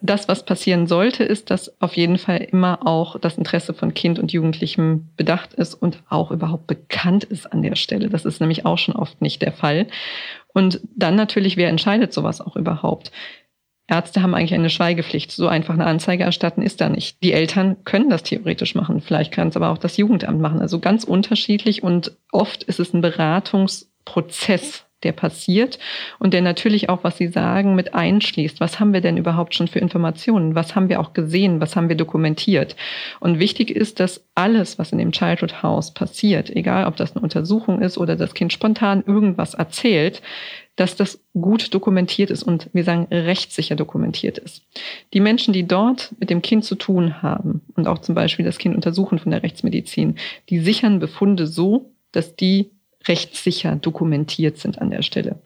Das, 0.03 0.29
was 0.29 0.45
passieren 0.45 0.87
sollte, 0.87 1.25
ist, 1.25 1.51
dass 1.51 1.81
auf 1.81 1.97
jeden 1.97 2.19
Fall 2.19 2.39
immer 2.39 2.87
auch 2.87 3.19
das 3.19 3.39
Interesse 3.39 3.73
von 3.73 3.95
Kind 3.95 4.19
und 4.19 4.31
Jugendlichem 4.31 5.09
bedacht 5.17 5.55
ist 5.55 5.75
und 5.75 6.03
auch 6.09 6.31
überhaupt 6.31 6.67
bekannt 6.67 7.25
ist 7.25 7.51
an 7.51 7.63
der 7.63 7.77
Stelle. 7.77 8.11
Das 8.11 8.27
ist 8.27 8.41
nämlich 8.41 8.67
auch 8.67 8.77
schon 8.77 8.95
oft 8.95 9.23
nicht 9.23 9.41
der 9.41 9.53
Fall. 9.53 9.87
Und 10.57 10.81
dann 10.97 11.17
natürlich, 11.17 11.59
wer 11.59 11.69
entscheidet 11.69 12.15
sowas 12.15 12.41
auch 12.41 12.57
überhaupt? 12.57 13.13
Ärzte 13.89 14.23
haben 14.23 14.35
eigentlich 14.35 14.55
eine 14.55 14.71
Schweigepflicht. 14.71 15.31
So 15.31 15.49
einfach 15.49 15.75
eine 15.75 15.85
Anzeige 15.85 16.25
erstatten 16.25 16.63
ist 16.63 16.81
da 16.81 16.89
nicht. 16.89 17.23
Die 17.23 17.35
Eltern 17.35 17.85
können 17.85 18.09
das 18.09 18.23
theoretisch 18.23 18.75
machen. 18.75 19.03
Vielleicht 19.03 19.33
kann 19.33 19.49
es 19.49 19.57
aber 19.57 19.69
auch 19.69 19.77
das 19.77 19.99
Jugendamt 19.99 20.41
machen. 20.41 20.63
Also 20.63 20.79
ganz 20.81 21.05
unterschiedlich 21.05 21.83
und 21.83 22.17
oft 22.33 22.63
ist 22.63 22.81
es 22.81 22.95
ein 22.95 23.03
Beratungsprozess, 23.03 24.86
der 25.07 25.13
passiert 25.13 25.79
und 26.19 26.35
der 26.35 26.43
natürlich 26.43 26.89
auch, 26.89 27.05
was 27.05 27.17
Sie 27.17 27.29
sagen, 27.29 27.77
mit 27.77 27.95
einschließt. 27.95 28.59
Was 28.59 28.81
haben 28.81 28.93
wir 28.93 29.01
denn 29.01 29.17
überhaupt 29.17 29.55
schon 29.55 29.69
für 29.69 29.79
Informationen? 29.79 30.57
Was 30.57 30.75
haben 30.75 30.89
wir 30.89 31.01
auch 31.01 31.13
gesehen? 31.13 31.61
Was 31.61 31.77
haben 31.77 31.89
wir 31.89 31.97
dokumentiert? 31.97 32.75
Und 33.21 33.39
wichtig 33.39 33.71
ist, 33.71 34.01
dass 34.01 34.27
alles, 34.35 34.79
was 34.79 34.91
in 34.91 34.99
dem 34.99 35.13
Childhood 35.13 35.63
House 35.63 35.95
passiert, 35.95 36.51
egal 36.51 36.87
ob 36.87 36.97
das 36.97 37.15
eine 37.15 37.23
Untersuchung 37.23 37.81
ist 37.81 37.99
oder 37.99 38.17
das 38.17 38.35
Kind 38.35 38.53
spontan 38.53 39.05
irgendwas 39.07 39.55
erzählt, 39.55 40.23
dass 40.75 40.97
das 40.97 41.25
gut 41.33 41.73
dokumentiert 41.73 42.31
ist 42.31 42.43
und 42.43 42.69
wir 42.73 42.85
sagen 42.85 43.07
rechtssicher 43.11 43.77
dokumentiert 43.77 44.37
ist. 44.39 44.63
Die 45.15 45.21
Menschen, 45.21 45.55
die 45.55 45.67
dort 45.67 46.15
mit 46.19 46.29
dem 46.29 46.43
Kind 46.43 46.65
zu 46.65 46.75
tun 46.75 47.23
haben 47.23 47.63
und 47.77 47.87
auch 47.87 48.01
zum 48.01 48.15
Beispiel 48.15 48.45
das 48.45 48.59
Kind 48.59 48.75
untersuchen 48.75 49.19
von 49.19 49.31
der 49.31 49.43
Rechtsmedizin, 49.43 50.17
die 50.51 50.59
sichern 50.59 50.99
Befunde 50.99 51.47
so, 51.47 51.93
dass 52.13 52.37
die 52.37 52.71
rechtssicher 53.09 53.77
dokumentiert 53.77 54.59
sind 54.59 54.81
an 54.81 54.91
der 54.91 55.03
Stelle. 55.03 55.41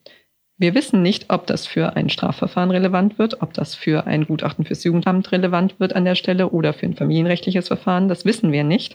Wir 0.61 0.75
wissen 0.75 1.01
nicht, 1.01 1.31
ob 1.31 1.47
das 1.47 1.67
für 1.67 1.97
ein 1.97 2.11
Strafverfahren 2.11 2.71
relevant 2.71 3.19
wird, 3.19 3.41
ob 3.41 3.55
das 3.55 3.75
für 3.75 4.07
ein 4.07 4.27
Gutachten 4.27 4.67
fürs 4.67 4.85
Jugendamt 4.85 5.33
relevant 5.33 5.81
wird 5.81 5.97
an 5.97 6.05
der 6.05 6.17
Stelle 6.17 6.51
oder 6.51 6.75
für 6.75 6.85
ein 6.85 6.97
familienrechtliches 6.97 7.69
Verfahren. 7.69 8.09
Das 8.09 8.27
wissen 8.27 8.53
wir 8.53 8.63
nicht. 8.63 8.95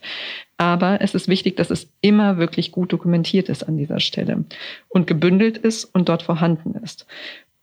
Aber 0.58 1.02
es 1.02 1.16
ist 1.16 1.28
wichtig, 1.28 1.56
dass 1.56 1.72
es 1.72 1.92
immer 2.02 2.38
wirklich 2.38 2.72
gut 2.72 2.94
dokumentiert 2.94 3.50
ist 3.50 3.64
an 3.64 3.78
dieser 3.78 4.00
Stelle 4.00 4.46
und 4.90 5.08
gebündelt 5.08 5.58
ist 5.58 5.86
und 5.86 6.08
dort 6.08 6.22
vorhanden 6.22 6.76
ist. 6.84 7.08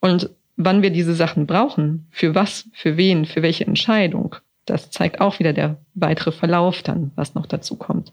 Und 0.01 0.31
wann 0.57 0.83
wir 0.83 0.91
diese 0.91 1.15
Sachen 1.15 1.47
brauchen, 1.47 2.09
für 2.11 2.35
was, 2.35 2.69
für 2.73 2.97
wen, 2.97 3.25
für 3.25 3.43
welche 3.43 3.69
Entscheidung, 3.69 4.35
das 4.67 4.91
zeigt 4.91 5.21
auch 5.21 5.38
wieder 5.38 5.53
der 5.53 5.77
weitere 5.95 6.33
Verlauf 6.33 6.83
dann, 6.83 7.12
was 7.15 7.37
noch 7.37 7.47
dazu 7.47 7.77
kommt 7.77 8.11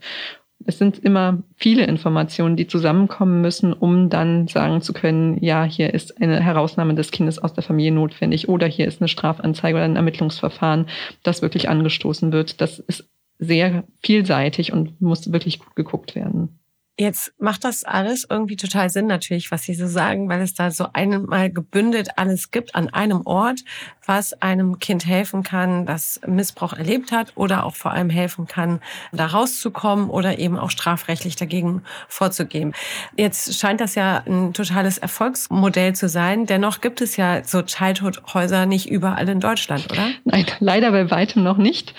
es 0.65 0.78
sind 0.78 1.00
immer 1.00 1.41
viele 1.56 1.86
Informationen, 1.86 2.56
die 2.56 2.67
zusammenkommen 2.67 3.41
müssen, 3.41 3.74
um 3.74 4.10
dann 4.10 4.48
sagen 4.48 4.82
zu 4.82 4.93
können, 4.93 5.41
ja, 5.43 5.63
hier 5.63 5.93
ist 5.93 6.22
eine 6.22 6.41
Herausnahme 6.41 6.95
des 6.95 7.12
Kindes 7.12 7.39
aus 7.39 7.54
der 7.54 7.63
Familie 7.63 7.91
notwendig 7.91 8.50
oder 8.50 8.67
hier 8.67 8.88
ist 8.88 9.02
eine 9.02 9.08
Strafanzeige 9.08 9.78
oder 9.78 9.86
ein 9.86 9.95
Ermittlungsverfahren, 9.95 10.88
das 11.24 11.41
wirklich 11.41 11.69
angestoßen 11.69 12.32
wird. 12.32 12.62
Das 12.62 12.80
ist 12.80 13.10
sehr 13.39 13.86
vielseitig 14.04 14.74
und 14.74 15.00
muss 15.02 15.32
wirklich 15.32 15.60
gut 15.60 15.76
geguckt 15.76 16.13
werden. 16.15 16.59
Jetzt 16.99 17.31
macht 17.39 17.63
das 17.63 17.85
alles 17.85 18.27
irgendwie 18.29 18.57
total 18.57 18.89
Sinn 18.89 19.07
natürlich, 19.07 19.51
was 19.51 19.63
Sie 19.63 19.73
so 19.73 19.88
sagen, 19.88 20.27
weil 20.27 20.41
es 20.41 20.53
da 20.53 20.69
so 20.69 20.88
einmal 20.91 21.49
gebündelt 21.49 22.17
alles 22.17 22.51
gibt 22.51 22.75
an 22.75 22.89
einem 22.89 23.21
Ort, 23.25 23.62
was 24.05 24.33
einem 24.41 24.79
Kind 24.79 25.05
helfen 25.05 25.43
kann, 25.43 25.85
das 25.85 26.19
Missbrauch 26.27 26.73
erlebt 26.73 27.13
hat 27.13 27.31
oder 27.35 27.63
auch 27.63 27.75
vor 27.75 27.91
allem 27.91 28.09
helfen 28.09 28.47
kann, 28.47 28.81
da 29.13 29.27
rauszukommen 29.27 30.09
oder 30.09 30.39
eben 30.39 30.59
auch 30.59 30.71
strafrechtlich 30.71 31.38
dagegen 31.38 31.83
vorzugehen. 32.09 32.73
Jetzt 33.15 33.57
scheint 33.57 33.79
das 33.79 33.95
ja 33.95 34.21
ein 34.27 34.51
totales 34.51 34.97
Erfolgsmodell 34.97 35.95
zu 35.95 36.09
sein. 36.09 36.47
Dennoch 36.47 36.81
gibt 36.81 36.99
es 36.99 37.15
ja 37.15 37.45
so 37.45 37.62
Childhood-Häuser 37.62 38.65
nicht 38.65 38.89
überall 38.89 39.29
in 39.29 39.39
Deutschland, 39.39 39.89
oder? 39.89 40.09
Nein, 40.25 40.47
leider 40.59 40.91
bei 40.91 41.09
weitem 41.09 41.43
noch 41.43 41.57
nicht. 41.57 41.93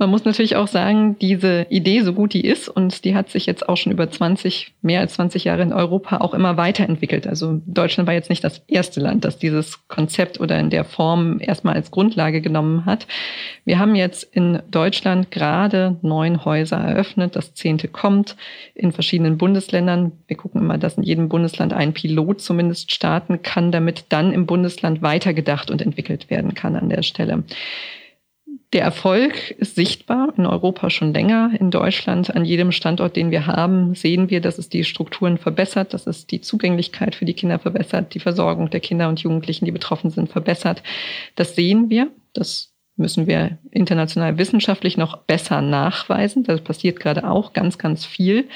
Man 0.00 0.08
muss 0.08 0.24
natürlich 0.24 0.56
auch 0.56 0.66
sagen, 0.66 1.18
diese 1.18 1.66
Idee, 1.68 2.00
so 2.00 2.14
gut 2.14 2.32
die 2.32 2.46
ist, 2.46 2.70
und 2.70 3.04
die 3.04 3.14
hat 3.14 3.28
sich 3.28 3.44
jetzt 3.44 3.68
auch 3.68 3.76
schon 3.76 3.92
über 3.92 4.10
20, 4.10 4.72
mehr 4.80 5.00
als 5.00 5.12
20 5.12 5.44
Jahre 5.44 5.60
in 5.60 5.74
Europa 5.74 6.22
auch 6.22 6.32
immer 6.32 6.56
weiterentwickelt. 6.56 7.26
Also 7.26 7.60
Deutschland 7.66 8.06
war 8.06 8.14
jetzt 8.14 8.30
nicht 8.30 8.42
das 8.42 8.62
erste 8.66 8.98
Land, 8.98 9.26
das 9.26 9.36
dieses 9.36 9.86
Konzept 9.88 10.40
oder 10.40 10.58
in 10.58 10.70
der 10.70 10.86
Form 10.86 11.38
erstmal 11.38 11.74
als 11.74 11.90
Grundlage 11.90 12.40
genommen 12.40 12.86
hat. 12.86 13.06
Wir 13.66 13.78
haben 13.78 13.94
jetzt 13.94 14.22
in 14.22 14.62
Deutschland 14.70 15.30
gerade 15.30 15.98
neun 16.00 16.46
Häuser 16.46 16.78
eröffnet. 16.78 17.36
Das 17.36 17.52
zehnte 17.52 17.86
kommt 17.86 18.36
in 18.74 18.92
verschiedenen 18.92 19.36
Bundesländern. 19.36 20.12
Wir 20.28 20.38
gucken 20.38 20.62
immer, 20.62 20.78
dass 20.78 20.96
in 20.96 21.02
jedem 21.02 21.28
Bundesland 21.28 21.74
ein 21.74 21.92
Pilot 21.92 22.40
zumindest 22.40 22.90
starten 22.90 23.42
kann, 23.42 23.70
damit 23.70 24.06
dann 24.08 24.32
im 24.32 24.46
Bundesland 24.46 25.02
weitergedacht 25.02 25.70
und 25.70 25.82
entwickelt 25.82 26.30
werden 26.30 26.54
kann 26.54 26.74
an 26.74 26.88
der 26.88 27.02
Stelle. 27.02 27.44
Der 28.72 28.82
Erfolg 28.82 29.50
ist 29.50 29.74
sichtbar 29.74 30.32
in 30.36 30.46
Europa 30.46 30.90
schon 30.90 31.12
länger. 31.12 31.50
In 31.58 31.72
Deutschland, 31.72 32.34
an 32.36 32.44
jedem 32.44 32.70
Standort, 32.70 33.16
den 33.16 33.32
wir 33.32 33.46
haben, 33.46 33.96
sehen 33.96 34.30
wir, 34.30 34.40
dass 34.40 34.58
es 34.58 34.68
die 34.68 34.84
Strukturen 34.84 35.38
verbessert, 35.38 35.92
dass 35.92 36.06
es 36.06 36.28
die 36.28 36.40
Zugänglichkeit 36.40 37.16
für 37.16 37.24
die 37.24 37.34
Kinder 37.34 37.58
verbessert, 37.58 38.14
die 38.14 38.20
Versorgung 38.20 38.70
der 38.70 38.78
Kinder 38.78 39.08
und 39.08 39.20
Jugendlichen, 39.20 39.64
die 39.64 39.72
betroffen 39.72 40.10
sind, 40.10 40.30
verbessert. 40.30 40.84
Das 41.34 41.56
sehen 41.56 41.90
wir. 41.90 42.12
Das 42.32 42.72
müssen 42.96 43.26
wir 43.26 43.58
international 43.72 44.38
wissenschaftlich 44.38 44.96
noch 44.96 45.16
besser 45.16 45.62
nachweisen. 45.62 46.44
Das 46.44 46.60
passiert 46.60 47.00
gerade 47.00 47.28
auch 47.28 47.52
ganz, 47.52 47.76
ganz 47.76 48.04
viel. 48.04 48.48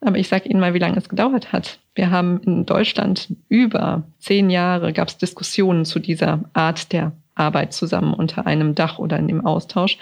Aber 0.00 0.16
ich 0.16 0.28
sage 0.28 0.48
Ihnen 0.48 0.60
mal, 0.60 0.72
wie 0.72 0.78
lange 0.78 0.96
es 0.96 1.10
gedauert 1.10 1.52
hat. 1.52 1.78
Wir 1.94 2.10
haben 2.10 2.40
in 2.46 2.64
Deutschland 2.64 3.28
über 3.50 4.04
zehn 4.18 4.48
Jahre 4.48 4.94
gab 4.94 5.08
es 5.08 5.18
Diskussionen 5.18 5.84
zu 5.84 5.98
dieser 5.98 6.44
Art 6.54 6.92
der 6.92 7.12
Arbeit 7.40 7.72
zusammen 7.72 8.14
unter 8.14 8.46
einem 8.46 8.74
Dach 8.74 8.98
oder 8.98 9.18
in 9.18 9.26
dem 9.26 9.44
Austausch, 9.44 9.98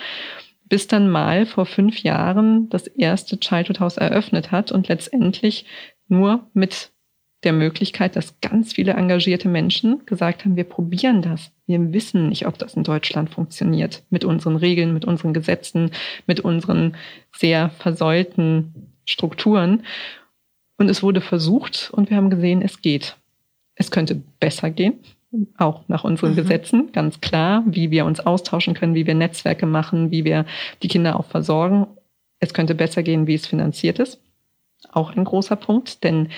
bis 0.68 0.86
dann 0.86 1.08
mal 1.08 1.46
vor 1.46 1.64
fünf 1.64 2.02
Jahren 2.02 2.68
das 2.68 2.86
erste 2.86 3.40
Childhood 3.40 3.80
House 3.80 3.96
eröffnet 3.96 4.50
hat 4.50 4.70
und 4.72 4.88
letztendlich 4.88 5.64
nur 6.08 6.46
mit 6.52 6.90
der 7.44 7.52
Möglichkeit, 7.52 8.16
dass 8.16 8.40
ganz 8.40 8.72
viele 8.72 8.94
engagierte 8.94 9.48
Menschen 9.48 10.04
gesagt 10.06 10.44
haben, 10.44 10.56
wir 10.56 10.64
probieren 10.64 11.22
das. 11.22 11.52
Wir 11.66 11.92
wissen 11.92 12.28
nicht, 12.28 12.46
ob 12.46 12.58
das 12.58 12.74
in 12.74 12.82
Deutschland 12.82 13.30
funktioniert. 13.30 14.02
Mit 14.10 14.24
unseren 14.24 14.56
Regeln, 14.56 14.92
mit 14.92 15.04
unseren 15.04 15.34
Gesetzen, 15.34 15.92
mit 16.26 16.40
unseren 16.40 16.96
sehr 17.32 17.70
versäulten 17.70 18.92
Strukturen. 19.04 19.84
Und 20.78 20.88
es 20.90 21.02
wurde 21.02 21.20
versucht 21.20 21.90
und 21.92 22.10
wir 22.10 22.16
haben 22.16 22.30
gesehen, 22.30 22.60
es 22.60 22.82
geht. 22.82 23.16
Es 23.76 23.92
könnte 23.92 24.20
besser 24.40 24.70
gehen 24.70 24.98
auch 25.58 25.82
nach 25.88 26.04
unseren 26.04 26.32
mhm. 26.32 26.36
Gesetzen, 26.36 26.92
ganz 26.92 27.20
klar, 27.20 27.62
wie 27.66 27.90
wir 27.90 28.04
uns 28.04 28.20
austauschen 28.20 28.74
können, 28.74 28.94
wie 28.94 29.06
wir 29.06 29.14
Netzwerke 29.14 29.66
machen, 29.66 30.10
wie 30.10 30.24
wir 30.24 30.46
die 30.82 30.88
Kinder 30.88 31.18
auch 31.18 31.26
versorgen. 31.26 31.86
Es 32.40 32.54
könnte 32.54 32.74
besser 32.74 33.02
gehen, 33.02 33.26
wie 33.26 33.34
es 33.34 33.46
finanziert 33.46 33.98
ist. 33.98 34.20
Auch 34.90 35.14
ein 35.16 35.24
großer 35.24 35.56
Punkt, 35.56 36.04
denn 36.04 36.28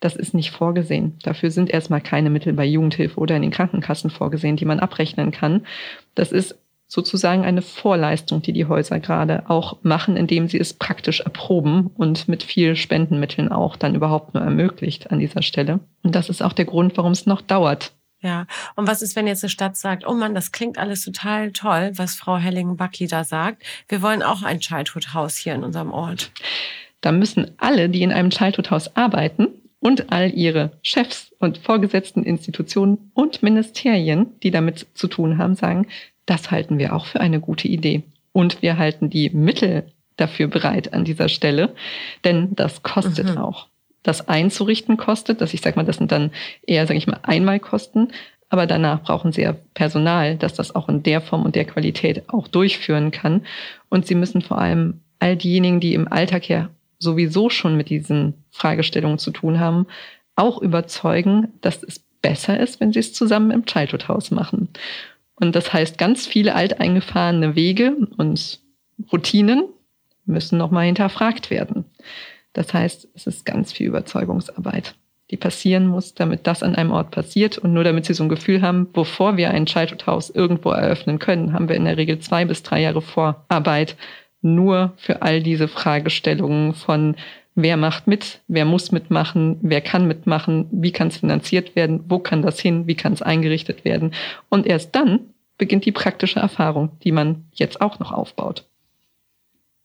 das 0.00 0.16
ist 0.16 0.32
nicht 0.32 0.50
vorgesehen. 0.50 1.18
Dafür 1.22 1.50
sind 1.50 1.70
erstmal 1.70 2.00
keine 2.00 2.30
Mittel 2.30 2.54
bei 2.54 2.64
Jugendhilfe 2.64 3.20
oder 3.20 3.36
in 3.36 3.42
den 3.42 3.50
Krankenkassen 3.50 4.10
vorgesehen, 4.10 4.56
die 4.56 4.64
man 4.64 4.80
abrechnen 4.80 5.30
kann. 5.30 5.66
Das 6.14 6.32
ist 6.32 6.58
sozusagen 6.86 7.44
eine 7.44 7.62
Vorleistung, 7.62 8.42
die 8.42 8.52
die 8.52 8.64
Häuser 8.64 8.98
gerade 8.98 9.48
auch 9.48 9.76
machen, 9.82 10.16
indem 10.16 10.48
sie 10.48 10.58
es 10.58 10.74
praktisch 10.74 11.20
erproben 11.20 11.88
und 11.94 12.26
mit 12.26 12.42
viel 12.42 12.74
Spendenmitteln 12.74 13.52
auch 13.52 13.76
dann 13.76 13.94
überhaupt 13.94 14.34
nur 14.34 14.42
ermöglicht 14.42 15.12
an 15.12 15.20
dieser 15.20 15.42
Stelle. 15.42 15.78
Und 16.02 16.16
das 16.16 16.30
ist 16.30 16.42
auch 16.42 16.52
der 16.52 16.64
Grund, 16.64 16.96
warum 16.96 17.12
es 17.12 17.26
noch 17.26 17.42
dauert, 17.42 17.92
ja, 18.22 18.46
und 18.76 18.86
was 18.86 19.00
ist, 19.00 19.16
wenn 19.16 19.26
jetzt 19.26 19.42
eine 19.42 19.50
Stadt 19.50 19.76
sagt, 19.76 20.06
oh 20.06 20.12
Mann, 20.12 20.34
das 20.34 20.52
klingt 20.52 20.76
alles 20.78 21.04
total 21.04 21.52
toll, 21.52 21.92
was 21.96 22.14
Frau 22.14 22.36
Helling-Bucky 22.36 23.06
da 23.06 23.24
sagt. 23.24 23.62
Wir 23.88 24.02
wollen 24.02 24.22
auch 24.22 24.42
ein 24.42 24.60
Childhood-Haus 24.60 25.36
hier 25.36 25.54
in 25.54 25.64
unserem 25.64 25.90
Ort. 25.90 26.30
Da 27.00 27.12
müssen 27.12 27.52
alle, 27.56 27.88
die 27.88 28.02
in 28.02 28.12
einem 28.12 28.28
Childhood-Haus 28.28 28.94
arbeiten 28.94 29.48
und 29.80 30.12
all 30.12 30.30
ihre 30.30 30.72
Chefs 30.82 31.32
und 31.38 31.58
vorgesetzten 31.58 32.22
Institutionen 32.22 33.10
und 33.14 33.42
Ministerien, 33.42 34.38
die 34.42 34.50
damit 34.50 34.86
zu 34.92 35.08
tun 35.08 35.38
haben, 35.38 35.54
sagen, 35.54 35.86
das 36.26 36.50
halten 36.50 36.78
wir 36.78 36.94
auch 36.94 37.06
für 37.06 37.20
eine 37.20 37.40
gute 37.40 37.68
Idee. 37.68 38.02
Und 38.32 38.60
wir 38.60 38.76
halten 38.76 39.08
die 39.08 39.30
Mittel 39.30 39.90
dafür 40.16 40.48
bereit 40.48 40.92
an 40.92 41.06
dieser 41.06 41.30
Stelle, 41.30 41.74
denn 42.24 42.54
das 42.54 42.82
kostet 42.82 43.30
mhm. 43.30 43.38
auch 43.38 43.69
das 44.02 44.28
einzurichten 44.28 44.96
kostet. 44.96 45.40
Das, 45.40 45.54
ich 45.54 45.60
sag 45.60 45.76
mal, 45.76 45.84
das 45.84 45.96
sind 45.96 46.12
dann 46.12 46.30
eher, 46.66 46.86
sage 46.86 46.98
ich 46.98 47.06
mal, 47.06 47.20
Einmalkosten. 47.22 48.12
Aber 48.48 48.66
danach 48.66 49.02
brauchen 49.02 49.32
sie 49.32 49.42
ja 49.42 49.54
Personal, 49.74 50.36
das 50.36 50.54
das 50.54 50.74
auch 50.74 50.88
in 50.88 51.02
der 51.02 51.20
Form 51.20 51.44
und 51.44 51.54
der 51.54 51.64
Qualität 51.64 52.28
auch 52.28 52.48
durchführen 52.48 53.12
kann. 53.12 53.42
Und 53.88 54.06
sie 54.06 54.16
müssen 54.16 54.42
vor 54.42 54.58
allem 54.58 55.00
all 55.20 55.36
diejenigen, 55.36 55.80
die 55.80 55.94
im 55.94 56.10
Alltag 56.10 56.48
ja 56.48 56.68
sowieso 56.98 57.48
schon 57.48 57.76
mit 57.76 57.88
diesen 57.88 58.34
Fragestellungen 58.50 59.18
zu 59.18 59.30
tun 59.30 59.60
haben, 59.60 59.86
auch 60.34 60.60
überzeugen, 60.60 61.48
dass 61.60 61.82
es 61.82 62.00
besser 62.22 62.58
ist, 62.58 62.80
wenn 62.80 62.92
sie 62.92 62.98
es 62.98 63.12
zusammen 63.12 63.50
im 63.50 63.66
Childhood 63.66 64.08
House 64.08 64.30
machen. 64.30 64.68
Und 65.34 65.54
das 65.54 65.72
heißt, 65.72 65.96
ganz 65.96 66.26
viele 66.26 66.54
alteingefahrene 66.54 67.54
Wege 67.54 67.96
und 68.18 68.60
Routinen 69.10 69.64
müssen 70.26 70.58
nochmal 70.58 70.86
hinterfragt 70.86 71.50
werden. 71.50 71.84
Das 72.52 72.74
heißt, 72.74 73.08
es 73.14 73.26
ist 73.26 73.44
ganz 73.44 73.72
viel 73.72 73.86
Überzeugungsarbeit, 73.86 74.94
die 75.30 75.36
passieren 75.36 75.86
muss, 75.86 76.14
damit 76.14 76.46
das 76.46 76.62
an 76.62 76.74
einem 76.74 76.90
Ort 76.90 77.12
passiert. 77.12 77.58
Und 77.58 77.72
nur 77.72 77.84
damit 77.84 78.06
Sie 78.06 78.14
so 78.14 78.24
ein 78.24 78.28
Gefühl 78.28 78.62
haben, 78.62 78.90
bevor 78.92 79.36
wir 79.36 79.50
ein 79.50 79.66
Childhood 79.66 80.06
House 80.06 80.30
irgendwo 80.30 80.70
eröffnen 80.70 81.18
können, 81.18 81.52
haben 81.52 81.68
wir 81.68 81.76
in 81.76 81.84
der 81.84 81.96
Regel 81.96 82.18
zwei 82.18 82.44
bis 82.44 82.62
drei 82.62 82.82
Jahre 82.82 83.02
Vorarbeit 83.02 83.96
nur 84.42 84.94
für 84.96 85.22
all 85.22 85.42
diese 85.42 85.68
Fragestellungen 85.68 86.74
von 86.74 87.16
wer 87.54 87.76
macht 87.76 88.06
mit, 88.06 88.40
wer 88.48 88.64
muss 88.64 88.92
mitmachen, 88.92 89.58
wer 89.62 89.80
kann 89.80 90.06
mitmachen, 90.06 90.66
wie 90.70 90.92
kann 90.92 91.08
es 91.08 91.18
finanziert 91.18 91.76
werden, 91.76 92.04
wo 92.08 92.18
kann 92.18 92.42
das 92.42 92.58
hin, 92.58 92.86
wie 92.86 92.94
kann 92.94 93.12
es 93.12 93.22
eingerichtet 93.22 93.84
werden. 93.84 94.12
Und 94.48 94.66
erst 94.66 94.94
dann 94.94 95.20
beginnt 95.58 95.84
die 95.84 95.92
praktische 95.92 96.40
Erfahrung, 96.40 96.90
die 97.04 97.12
man 97.12 97.44
jetzt 97.52 97.80
auch 97.80 97.98
noch 97.98 98.12
aufbaut. 98.12 98.69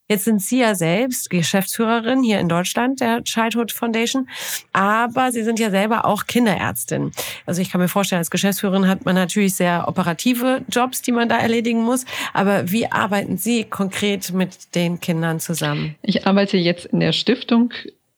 Jetzt 0.07 0.25
sind 0.25 0.39
Sie 0.39 0.59
ja 0.59 0.75
selbst 0.75 1.31
Geschäftsführerin 1.31 2.21
hier 2.21 2.39
in 2.39 2.47
Deutschland 2.47 3.01
der 3.01 3.23
Childhood 3.23 3.71
Foundation, 3.71 4.29
aber 4.71 5.31
Sie 5.31 5.43
sind 5.43 5.59
ja 5.59 5.71
selber 5.71 6.05
auch 6.05 6.27
Kinderärztin. 6.27 7.11
Also 7.47 7.63
ich 7.63 7.71
kann 7.71 7.81
mir 7.81 7.87
vorstellen, 7.87 8.19
als 8.19 8.29
Geschäftsführerin 8.29 8.87
hat 8.87 9.05
man 9.05 9.15
natürlich 9.15 9.55
sehr 9.55 9.87
operative 9.87 10.63
Jobs, 10.69 11.01
die 11.01 11.11
man 11.11 11.27
da 11.27 11.39
erledigen 11.39 11.81
muss. 11.81 12.05
Aber 12.33 12.71
wie 12.71 12.91
arbeiten 12.91 13.37
Sie 13.37 13.63
konkret 13.63 14.31
mit 14.31 14.75
den 14.75 14.99
Kindern 14.99 15.39
zusammen? 15.39 15.95
Ich 16.03 16.27
arbeite 16.27 16.57
jetzt 16.57 16.85
in 16.85 16.99
der 16.99 17.11
Stiftung, 17.11 17.73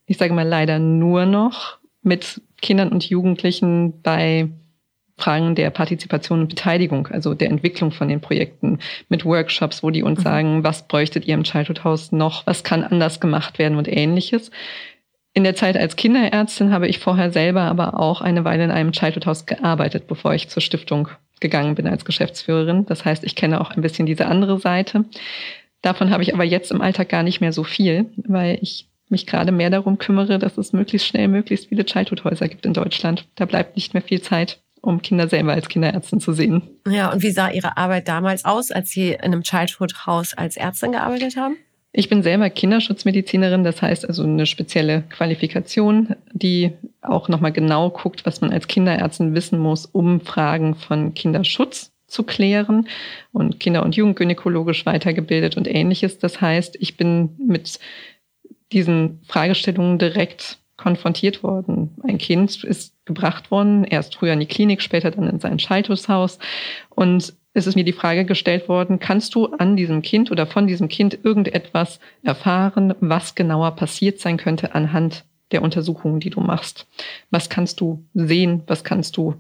ich 0.07 0.17
sage 0.17 0.33
mal 0.33 0.47
leider 0.47 0.79
nur 0.79 1.25
noch 1.25 1.77
mit 2.01 2.41
Kindern 2.61 2.89
und 2.89 3.09
Jugendlichen 3.09 4.01
bei 4.01 4.49
Fragen 5.17 5.55
der 5.55 5.71
Partizipation 5.71 6.41
und 6.41 6.49
Beteiligung, 6.49 7.07
also 7.07 7.33
der 7.33 7.49
Entwicklung 7.49 7.91
von 7.91 8.07
den 8.07 8.21
Projekten 8.21 8.79
mit 9.09 9.25
Workshops, 9.25 9.81
wo 9.81 9.89
die 9.89 10.03
uns 10.03 10.19
mhm. 10.19 10.23
sagen, 10.23 10.63
was 10.63 10.87
bräuchtet 10.87 11.25
ihr 11.25 11.33
im 11.33 11.43
Childhood 11.43 11.83
House 11.83 12.11
noch, 12.11 12.45
was 12.45 12.63
kann 12.63 12.83
anders 12.83 13.19
gemacht 13.19 13.57
werden 13.57 13.77
und 13.77 13.87
ähnliches. 13.87 14.51
In 15.33 15.43
der 15.43 15.55
Zeit 15.55 15.75
als 15.75 15.95
Kinderärztin 15.95 16.71
habe 16.71 16.87
ich 16.87 16.99
vorher 16.99 17.31
selber 17.31 17.61
aber 17.61 17.99
auch 17.99 18.21
eine 18.21 18.43
Weile 18.43 18.63
in 18.63 18.71
einem 18.71 18.91
Childhood 18.91 19.25
House 19.25 19.45
gearbeitet, 19.45 20.07
bevor 20.07 20.33
ich 20.33 20.49
zur 20.49 20.61
Stiftung 20.61 21.09
gegangen 21.39 21.75
bin 21.75 21.87
als 21.87 22.05
Geschäftsführerin. 22.05 22.85
Das 22.85 23.05
heißt, 23.05 23.23
ich 23.23 23.35
kenne 23.35 23.61
auch 23.61 23.71
ein 23.71 23.81
bisschen 23.81 24.05
diese 24.05 24.27
andere 24.27 24.59
Seite. 24.59 25.05
Davon 25.81 26.09
habe 26.09 26.23
ich 26.23 26.33
aber 26.33 26.43
jetzt 26.43 26.71
im 26.71 26.81
Alltag 26.81 27.09
gar 27.09 27.23
nicht 27.23 27.41
mehr 27.41 27.53
so 27.53 27.63
viel, 27.63 28.07
weil 28.17 28.57
ich 28.61 28.87
mich 29.09 29.25
gerade 29.25 29.51
mehr 29.51 29.69
darum 29.69 29.97
kümmere, 29.97 30.39
dass 30.39 30.57
es 30.57 30.73
möglichst 30.73 31.07
schnell 31.07 31.27
möglichst 31.27 31.69
viele 31.69 31.85
Childhood-Häuser 31.85 32.47
gibt 32.47 32.65
in 32.65 32.73
Deutschland. 32.73 33.27
Da 33.35 33.45
bleibt 33.45 33.75
nicht 33.75 33.93
mehr 33.93 34.03
viel 34.03 34.21
Zeit 34.21 34.59
um 34.87 35.01
Kinder 35.01 35.27
selber 35.27 35.51
als 35.51 35.67
Kinderärztin 35.67 36.19
zu 36.19 36.31
sehen. 36.31 36.63
Ja, 36.87 37.11
und 37.11 37.21
wie 37.21 37.31
sah 37.31 37.49
Ihre 37.49 37.77
Arbeit 37.77 38.07
damals 38.07 38.45
aus, 38.45 38.71
als 38.71 38.89
Sie 38.89 39.11
in 39.11 39.19
einem 39.19 39.43
Childhood-Haus 39.43 40.33
als 40.33 40.55
Ärztin 40.55 40.93
gearbeitet 40.93 41.35
haben? 41.35 41.57
Ich 41.91 42.09
bin 42.09 42.23
selber 42.23 42.49
Kinderschutzmedizinerin, 42.49 43.63
das 43.63 43.81
heißt 43.81 44.07
also 44.07 44.23
eine 44.23 44.45
spezielle 44.45 45.03
Qualifikation, 45.09 46.15
die 46.31 46.71
auch 47.01 47.27
nochmal 47.27 47.51
genau 47.51 47.89
guckt, 47.89 48.25
was 48.25 48.39
man 48.39 48.51
als 48.51 48.67
Kinderärztin 48.67 49.33
wissen 49.33 49.59
muss, 49.59 49.85
um 49.85 50.21
Fragen 50.21 50.75
von 50.75 51.13
Kinderschutz 51.13 51.91
zu 52.07 52.23
klären 52.23 52.87
und 53.33 53.59
Kinder- 53.59 53.83
und 53.83 53.95
Jugendgynäkologisch 53.95 54.85
weitergebildet 54.85 55.57
und 55.57 55.67
ähnliches. 55.67 56.19
Das 56.19 56.39
heißt, 56.39 56.77
ich 56.79 56.95
bin 56.95 57.35
mit 57.37 57.79
diesen 58.71 59.21
Fragestellungen 59.27 59.97
direkt 59.97 60.59
konfrontiert 60.77 61.43
worden. 61.43 61.95
Ein 62.03 62.17
Kind 62.17 62.63
ist 62.63 62.93
gebracht 63.05 63.51
worden, 63.51 63.83
erst 63.83 64.15
früher 64.15 64.33
in 64.33 64.39
die 64.39 64.45
Klinik, 64.45 64.81
später 64.81 65.11
dann 65.11 65.27
in 65.27 65.39
sein 65.39 65.59
Schaltushaus. 65.59 66.39
Und 66.89 67.33
es 67.53 67.67
ist 67.67 67.75
mir 67.75 67.83
die 67.83 67.93
Frage 67.93 68.25
gestellt 68.25 68.69
worden, 68.69 68.99
kannst 68.99 69.33
du 69.33 69.47
an 69.47 69.75
diesem 69.75 70.03
Kind 70.03 70.31
oder 70.31 70.45
von 70.45 70.67
diesem 70.67 70.87
Kind 70.87 71.17
irgendetwas 71.23 71.99
erfahren, 72.23 72.93
was 72.99 73.33
genauer 73.33 73.71
passiert 73.71 74.19
sein 74.19 74.37
könnte 74.37 74.75
anhand 74.75 75.25
der 75.51 75.63
Untersuchungen, 75.63 76.19
die 76.19 76.29
du 76.29 76.39
machst? 76.39 76.85
Was 77.31 77.49
kannst 77.49 77.81
du 77.81 78.05
sehen? 78.13 78.61
Was 78.67 78.83
kannst 78.83 79.17
du 79.17 79.35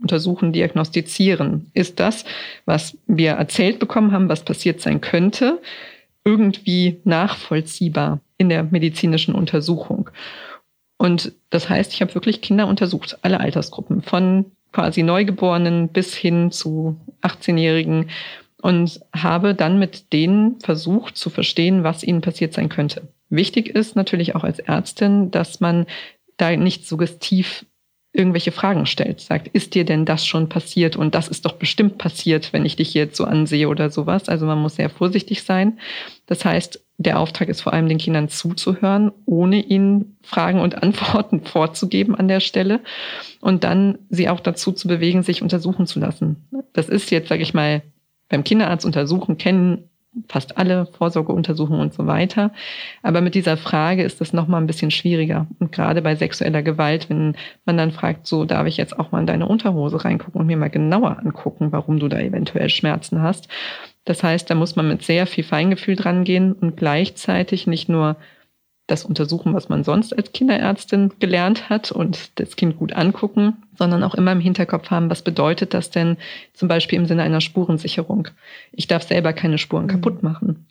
untersuchen, 0.00 0.52
diagnostizieren? 0.52 1.70
Ist 1.72 1.98
das, 2.00 2.24
was 2.66 2.98
wir 3.06 3.32
erzählt 3.32 3.78
bekommen 3.78 4.12
haben, 4.12 4.28
was 4.28 4.44
passiert 4.44 4.80
sein 4.80 5.00
könnte, 5.00 5.60
irgendwie 6.24 7.00
nachvollziehbar 7.04 8.20
in 8.36 8.48
der 8.48 8.64
medizinischen 8.64 9.34
Untersuchung. 9.34 10.10
Und 11.02 11.32
das 11.50 11.68
heißt, 11.68 11.92
ich 11.92 12.00
habe 12.00 12.14
wirklich 12.14 12.42
Kinder 12.42 12.68
untersucht, 12.68 13.18
alle 13.22 13.40
Altersgruppen, 13.40 14.02
von 14.02 14.52
quasi 14.70 15.02
Neugeborenen 15.02 15.88
bis 15.88 16.14
hin 16.14 16.52
zu 16.52 16.96
18-Jährigen 17.22 18.08
und 18.62 19.00
habe 19.12 19.56
dann 19.56 19.80
mit 19.80 20.12
denen 20.12 20.60
versucht 20.60 21.16
zu 21.16 21.28
verstehen, 21.28 21.82
was 21.82 22.04
ihnen 22.04 22.20
passiert 22.20 22.54
sein 22.54 22.68
könnte. 22.68 23.08
Wichtig 23.30 23.70
ist 23.70 23.96
natürlich 23.96 24.36
auch 24.36 24.44
als 24.44 24.60
Ärztin, 24.60 25.32
dass 25.32 25.58
man 25.58 25.86
da 26.36 26.54
nicht 26.54 26.86
suggestiv 26.86 27.66
irgendwelche 28.12 28.52
Fragen 28.52 28.84
stellt, 28.84 29.20
sagt, 29.20 29.48
ist 29.48 29.74
dir 29.74 29.84
denn 29.84 30.04
das 30.04 30.26
schon 30.26 30.48
passiert 30.48 30.96
und 30.96 31.14
das 31.14 31.28
ist 31.28 31.46
doch 31.46 31.54
bestimmt 31.54 31.96
passiert, 31.96 32.52
wenn 32.52 32.66
ich 32.66 32.76
dich 32.76 32.92
jetzt 32.92 33.16
so 33.16 33.24
ansehe 33.24 33.68
oder 33.68 33.88
sowas. 33.88 34.28
Also 34.28 34.44
man 34.44 34.58
muss 34.58 34.76
sehr 34.76 34.90
vorsichtig 34.90 35.44
sein. 35.44 35.78
Das 36.26 36.44
heißt, 36.44 36.84
der 36.98 37.18
Auftrag 37.18 37.48
ist 37.48 37.62
vor 37.62 37.72
allem 37.72 37.88
den 37.88 37.98
Kindern 37.98 38.28
zuzuhören, 38.28 39.12
ohne 39.24 39.60
ihnen 39.60 40.18
Fragen 40.22 40.60
und 40.60 40.82
Antworten 40.82 41.40
vorzugeben 41.44 42.14
an 42.14 42.28
der 42.28 42.40
Stelle 42.40 42.80
und 43.40 43.64
dann 43.64 43.98
sie 44.10 44.28
auch 44.28 44.40
dazu 44.40 44.72
zu 44.72 44.88
bewegen, 44.88 45.22
sich 45.22 45.40
untersuchen 45.40 45.86
zu 45.86 45.98
lassen. 45.98 46.48
Das 46.74 46.90
ist 46.90 47.10
jetzt, 47.10 47.28
sage 47.28 47.42
ich 47.42 47.54
mal, 47.54 47.82
beim 48.28 48.44
Kinderarzt 48.44 48.84
untersuchen, 48.84 49.38
kennen 49.38 49.88
fast 50.28 50.58
alle 50.58 50.86
Vorsorgeuntersuchungen 50.86 51.80
und 51.80 51.94
so 51.94 52.06
weiter. 52.06 52.52
Aber 53.02 53.20
mit 53.20 53.34
dieser 53.34 53.56
Frage 53.56 54.02
ist 54.02 54.20
das 54.20 54.32
nochmal 54.32 54.60
ein 54.60 54.66
bisschen 54.66 54.90
schwieriger. 54.90 55.46
Und 55.58 55.72
gerade 55.72 56.02
bei 56.02 56.14
sexueller 56.14 56.62
Gewalt, 56.62 57.08
wenn 57.08 57.36
man 57.64 57.76
dann 57.78 57.92
fragt, 57.92 58.26
so 58.26 58.44
darf 58.44 58.66
ich 58.66 58.76
jetzt 58.76 58.98
auch 58.98 59.12
mal 59.12 59.20
in 59.20 59.26
deine 59.26 59.46
Unterhose 59.48 60.04
reingucken 60.04 60.40
und 60.40 60.46
mir 60.46 60.56
mal 60.56 60.70
genauer 60.70 61.18
angucken, 61.18 61.72
warum 61.72 61.98
du 61.98 62.08
da 62.08 62.18
eventuell 62.18 62.68
Schmerzen 62.68 63.22
hast. 63.22 63.48
Das 64.04 64.22
heißt, 64.22 64.50
da 64.50 64.54
muss 64.54 64.76
man 64.76 64.88
mit 64.88 65.02
sehr 65.02 65.26
viel 65.26 65.44
Feingefühl 65.44 65.96
dran 65.96 66.24
gehen 66.24 66.52
und 66.52 66.76
gleichzeitig 66.76 67.66
nicht 67.66 67.88
nur 67.88 68.16
das 68.86 69.04
untersuchen, 69.04 69.54
was 69.54 69.68
man 69.68 69.84
sonst 69.84 70.16
als 70.16 70.32
Kinderärztin 70.32 71.12
gelernt 71.18 71.70
hat 71.70 71.92
und 71.92 72.38
das 72.40 72.56
Kind 72.56 72.76
gut 72.76 72.92
angucken, 72.92 73.62
sondern 73.78 74.02
auch 74.02 74.14
immer 74.14 74.32
im 74.32 74.40
Hinterkopf 74.40 74.90
haben, 74.90 75.08
was 75.08 75.22
bedeutet 75.22 75.72
das 75.72 75.90
denn 75.90 76.16
zum 76.52 76.68
Beispiel 76.68 76.98
im 76.98 77.06
Sinne 77.06 77.22
einer 77.22 77.40
Spurensicherung. 77.40 78.28
Ich 78.72 78.88
darf 78.88 79.04
selber 79.04 79.32
keine 79.32 79.58
Spuren 79.58 79.86
kaputt 79.86 80.22
machen 80.22 80.66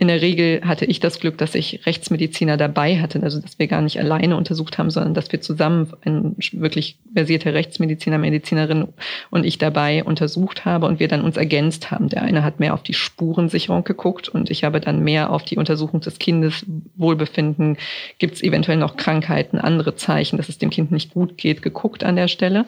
in 0.00 0.08
der 0.08 0.22
Regel 0.22 0.62
hatte 0.64 0.86
ich 0.86 0.98
das 0.98 1.20
Glück, 1.20 1.36
dass 1.36 1.54
ich 1.54 1.84
Rechtsmediziner 1.84 2.56
dabei 2.56 3.02
hatte, 3.02 3.22
also 3.22 3.38
dass 3.38 3.58
wir 3.58 3.66
gar 3.66 3.82
nicht 3.82 4.00
alleine 4.00 4.34
untersucht 4.34 4.78
haben, 4.78 4.90
sondern 4.90 5.12
dass 5.12 5.30
wir 5.30 5.42
zusammen 5.42 5.92
ein 6.06 6.36
wirklich 6.52 6.98
versierter 7.12 7.52
Rechtsmediziner, 7.52 8.16
Medizinerin 8.16 8.88
und 9.28 9.44
ich 9.44 9.58
dabei 9.58 10.02
untersucht 10.02 10.64
habe 10.64 10.86
und 10.86 11.00
wir 11.00 11.08
dann 11.08 11.20
uns 11.20 11.36
ergänzt 11.36 11.90
haben. 11.90 12.08
Der 12.08 12.22
eine 12.22 12.42
hat 12.42 12.60
mehr 12.60 12.72
auf 12.72 12.82
die 12.82 12.94
Spurensicherung 12.94 13.84
geguckt 13.84 14.30
und 14.30 14.50
ich 14.50 14.64
habe 14.64 14.80
dann 14.80 15.04
mehr 15.04 15.28
auf 15.28 15.44
die 15.44 15.58
Untersuchung 15.58 16.00
des 16.00 16.18
Kindes, 16.18 16.64
Wohlbefinden, 16.96 17.76
gibt 18.18 18.36
es 18.36 18.42
eventuell 18.42 18.78
noch 18.78 18.96
Krankheiten, 18.96 19.58
andere 19.58 19.96
Zeichen, 19.96 20.38
dass 20.38 20.48
es 20.48 20.56
dem 20.56 20.70
Kind 20.70 20.90
nicht 20.92 21.12
gut 21.12 21.36
geht, 21.36 21.60
geguckt 21.60 22.04
an 22.04 22.16
der 22.16 22.28
Stelle. 22.28 22.64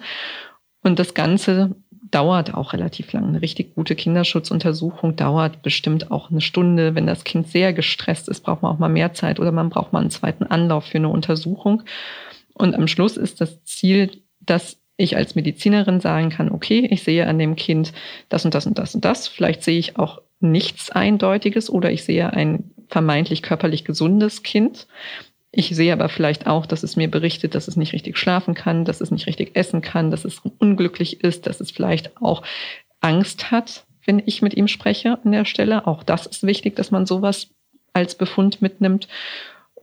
Und 0.83 0.99
das 0.99 1.14
Ganze 1.14 1.77
dauert 2.12 2.55
auch 2.55 2.72
relativ 2.72 3.12
lang. 3.12 3.27
Eine 3.27 3.42
richtig 3.42 3.75
gute 3.75 3.96
Kinderschutzuntersuchung 3.96 5.16
dauert 5.16 5.62
bestimmt 5.62 6.12
auch 6.12 6.31
eine 6.31 6.40
Stunde. 6.40 6.94
Wenn 6.94 7.07
das 7.07 7.25
Kind 7.25 7.48
sehr 7.48 7.72
gestresst 7.72 8.29
ist, 8.29 8.42
braucht 8.42 8.62
man 8.62 8.72
auch 8.72 8.79
mal 8.79 8.88
mehr 8.88 9.14
Zeit 9.14 9.40
oder 9.40 9.51
man 9.51 9.70
braucht 9.70 9.92
mal 9.92 10.01
einen 10.01 10.11
zweiten 10.11 10.44
Anlauf 10.44 10.85
für 10.85 10.98
eine 10.98 11.09
Untersuchung. 11.09 11.83
Und 12.55 12.75
am 12.75 12.87
Schluss 12.87 13.16
ist 13.16 13.40
das 13.40 13.64
Ziel, 13.64 14.11
dass 14.40 14.79
ich 14.96 15.16
als 15.16 15.35
Medizinerin 15.35 16.01
sagen 16.01 16.29
kann, 16.29 16.53
okay, 16.53 16.87
ich 16.90 17.03
sehe 17.03 17.27
an 17.27 17.38
dem 17.38 17.57
Kind 17.57 17.92
das 18.29 18.44
und 18.44 18.55
das 18.55 18.66
und 18.66 18.79
das 18.79 18.94
und 18.94 19.05
das. 19.05 19.27
Vielleicht 19.27 19.64
sehe 19.64 19.79
ich 19.79 19.98
auch 19.98 20.20
nichts 20.38 20.90
Eindeutiges 20.90 21.70
oder 21.70 21.90
ich 21.90 22.05
sehe 22.05 22.33
ein 22.33 22.70
vermeintlich 22.88 23.42
körperlich 23.42 23.85
gesundes 23.85 24.42
Kind. 24.42 24.87
Ich 25.55 25.69
sehe 25.69 25.93
aber 25.93 26.09
vielleicht 26.09 26.47
auch, 26.47 26.65
dass 26.65 26.83
es 26.83 26.97
mir 26.97 27.11
berichtet, 27.11 27.55
dass 27.55 27.69
es 27.69 27.77
nicht 27.77 27.93
richtig 27.93 28.17
schlafen 28.17 28.55
kann, 28.55 28.87
dass 28.87 29.03
es 29.03 29.11
nicht 29.11 29.27
richtig 29.27 29.55
essen 29.55 29.83
kann, 29.83 30.11
dass 30.11 30.25
es 30.25 30.41
unglücklich 30.59 31.23
ist, 31.23 31.47
dass 31.47 31.61
es 31.61 31.71
vielleicht 31.71 32.17
auch 32.23 32.43
Angst 33.01 33.51
hat, 33.51 33.85
wenn 34.07 34.23
ich 34.25 34.41
mit 34.41 34.55
ihm 34.55 34.67
spreche 34.67 35.19
an 35.23 35.33
der 35.33 35.45
Stelle. 35.45 35.87
Auch 35.87 36.03
das 36.05 36.27
ist 36.27 36.45
wichtig, 36.45 36.75
dass 36.75 36.91
man 36.91 37.05
sowas 37.05 37.51
als 37.93 38.15
Befund 38.15 38.62
mitnimmt. 38.62 39.09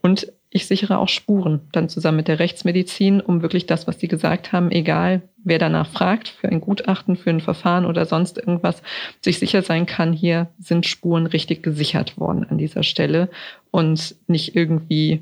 Und 0.01 0.34
ich 0.49 0.65
sichere 0.65 0.97
auch 0.97 1.10
Spuren 1.10 1.62
dann 1.71 1.89
zusammen 1.89 2.17
mit 2.17 2.27
der 2.27 2.39
Rechtsmedizin, 2.39 3.21
um 3.21 3.43
wirklich 3.43 3.67
das, 3.67 3.86
was 3.86 3.99
Sie 3.99 4.08
gesagt 4.08 4.51
haben, 4.51 4.71
egal 4.71 5.21
wer 5.43 5.60
danach 5.60 5.88
fragt, 5.88 6.29
für 6.29 6.49
ein 6.49 6.62
Gutachten, 6.62 7.15
für 7.15 7.29
ein 7.29 7.41
Verfahren 7.41 7.86
oder 7.86 8.05
sonst 8.05 8.39
irgendwas, 8.39 8.82
sich 9.21 9.38
sicher 9.38 9.62
sein 9.62 9.86
kann, 9.86 10.12
hier 10.12 10.47
sind 10.58 10.88
Spuren 10.88 11.27
richtig 11.27 11.62
gesichert 11.62 12.17
worden 12.17 12.47
an 12.49 12.58
dieser 12.58 12.82
Stelle 12.82 13.29
und 13.69 14.15
nicht 14.27 14.55
irgendwie 14.55 15.21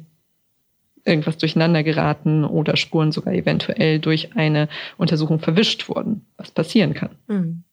irgendwas 1.08 1.38
durcheinander 1.38 1.84
geraten 1.84 2.44
oder 2.44 2.78
Spuren 2.78 3.12
sogar 3.12 3.34
eventuell 3.34 4.00
durch 4.00 4.36
eine 4.36 4.68
Untersuchung 4.98 5.40
verwischt 5.40 5.90
wurden, 5.90 6.26
was 6.38 6.52
passieren 6.52 6.94
kann. 6.94 7.12
Hm. 7.28 7.64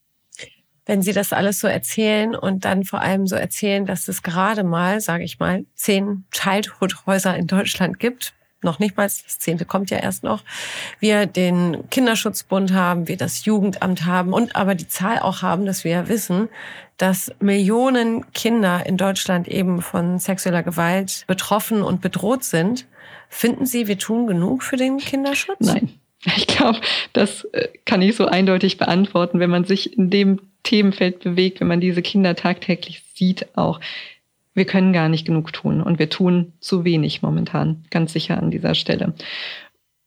Wenn 0.87 1.01
Sie 1.01 1.13
das 1.13 1.33
alles 1.33 1.61
so 1.61 1.67
erzählen 1.67 2.35
und 2.35 2.67
dann 2.67 2.85
vor 2.85 3.01
allem 3.01 3.27
so 3.27 3.37
erzählen, 3.37 3.87
dass 3.87 4.07
es 4.07 4.23
gerade 4.23 4.65
mal, 4.65 5.01
sage 5.01 5.25
ich 5.25 5.39
mal, 5.39 5.65
zehn 5.75 6.25
Childhood-Häuser 6.31 7.35
in 7.37 7.47
Deutschland 7.47 7.99
gibt, 7.99 8.35
noch 8.65 8.79
nicht 8.79 8.97
mal, 8.97 9.05
das 9.05 9.39
zehnte 9.39 9.65
kommt 9.65 9.91
ja 9.91 9.99
erst 9.99 10.25
noch, 10.25 10.43
wir 10.99 11.27
den 11.27 11.89
Kinderschutzbund 11.91 12.73
haben, 12.73 13.07
wir 13.07 13.17
das 13.17 13.45
Jugendamt 13.45 14.05
haben 14.07 14.33
und 14.33 14.57
aber 14.57 14.75
die 14.75 14.89
Zahl 14.89 15.21
auch 15.21 15.43
haben, 15.43 15.67
dass 15.67 15.85
wir 15.85 15.93
ja 15.93 16.09
wissen, 16.09 16.49
dass 16.97 17.31
Millionen 17.41 18.31
Kinder 18.33 18.85
in 18.87 18.97
Deutschland 18.97 19.49
eben 19.49 19.83
von 19.83 20.19
sexueller 20.19 20.63
Gewalt 20.63 21.25
betroffen 21.27 21.83
und 21.83 22.01
bedroht 22.01 22.45
sind, 22.45 22.87
Finden 23.35 23.67
Sie, 23.67 23.89
wir 23.89 23.99
tun 23.99 24.29
genug 24.29 24.63
für 24.63 24.77
den 24.77 24.99
Kinderschutz? 24.99 25.59
Nein. 25.59 25.91
Ich 26.37 26.47
glaube, 26.47 26.81
das 27.13 27.45
äh, 27.53 27.69
kann 27.85 28.01
ich 28.01 28.15
so 28.15 28.27
eindeutig 28.27 28.79
beantworten, 28.79 29.41
wenn 29.41 29.51
man 29.51 29.65
sich 29.65 29.99
in 29.99 30.09
dem 30.09 30.41
Themenfeld 30.63 31.19
bewegt, 31.19 31.61
wenn 31.61 31.67
man 31.67 31.81
diese 31.81 32.01
Kinder 32.01 32.37
tagtäglich 32.37 33.03
sieht 33.15 33.59
auch. 33.59 33.81
Wir 34.55 34.65
können 34.65 34.93
gar 34.93 35.09
nicht 35.09 35.27
genug 35.27 35.53
tun 35.53 35.83
und 35.83 35.99
wir 35.99 36.09
tun 36.09 36.53
zu 36.61 36.85
wenig 36.85 37.23
momentan, 37.23 37.85
ganz 37.91 38.13
sicher 38.13 38.39
an 38.39 38.53
dieser 38.53 38.75
Stelle. 38.75 39.15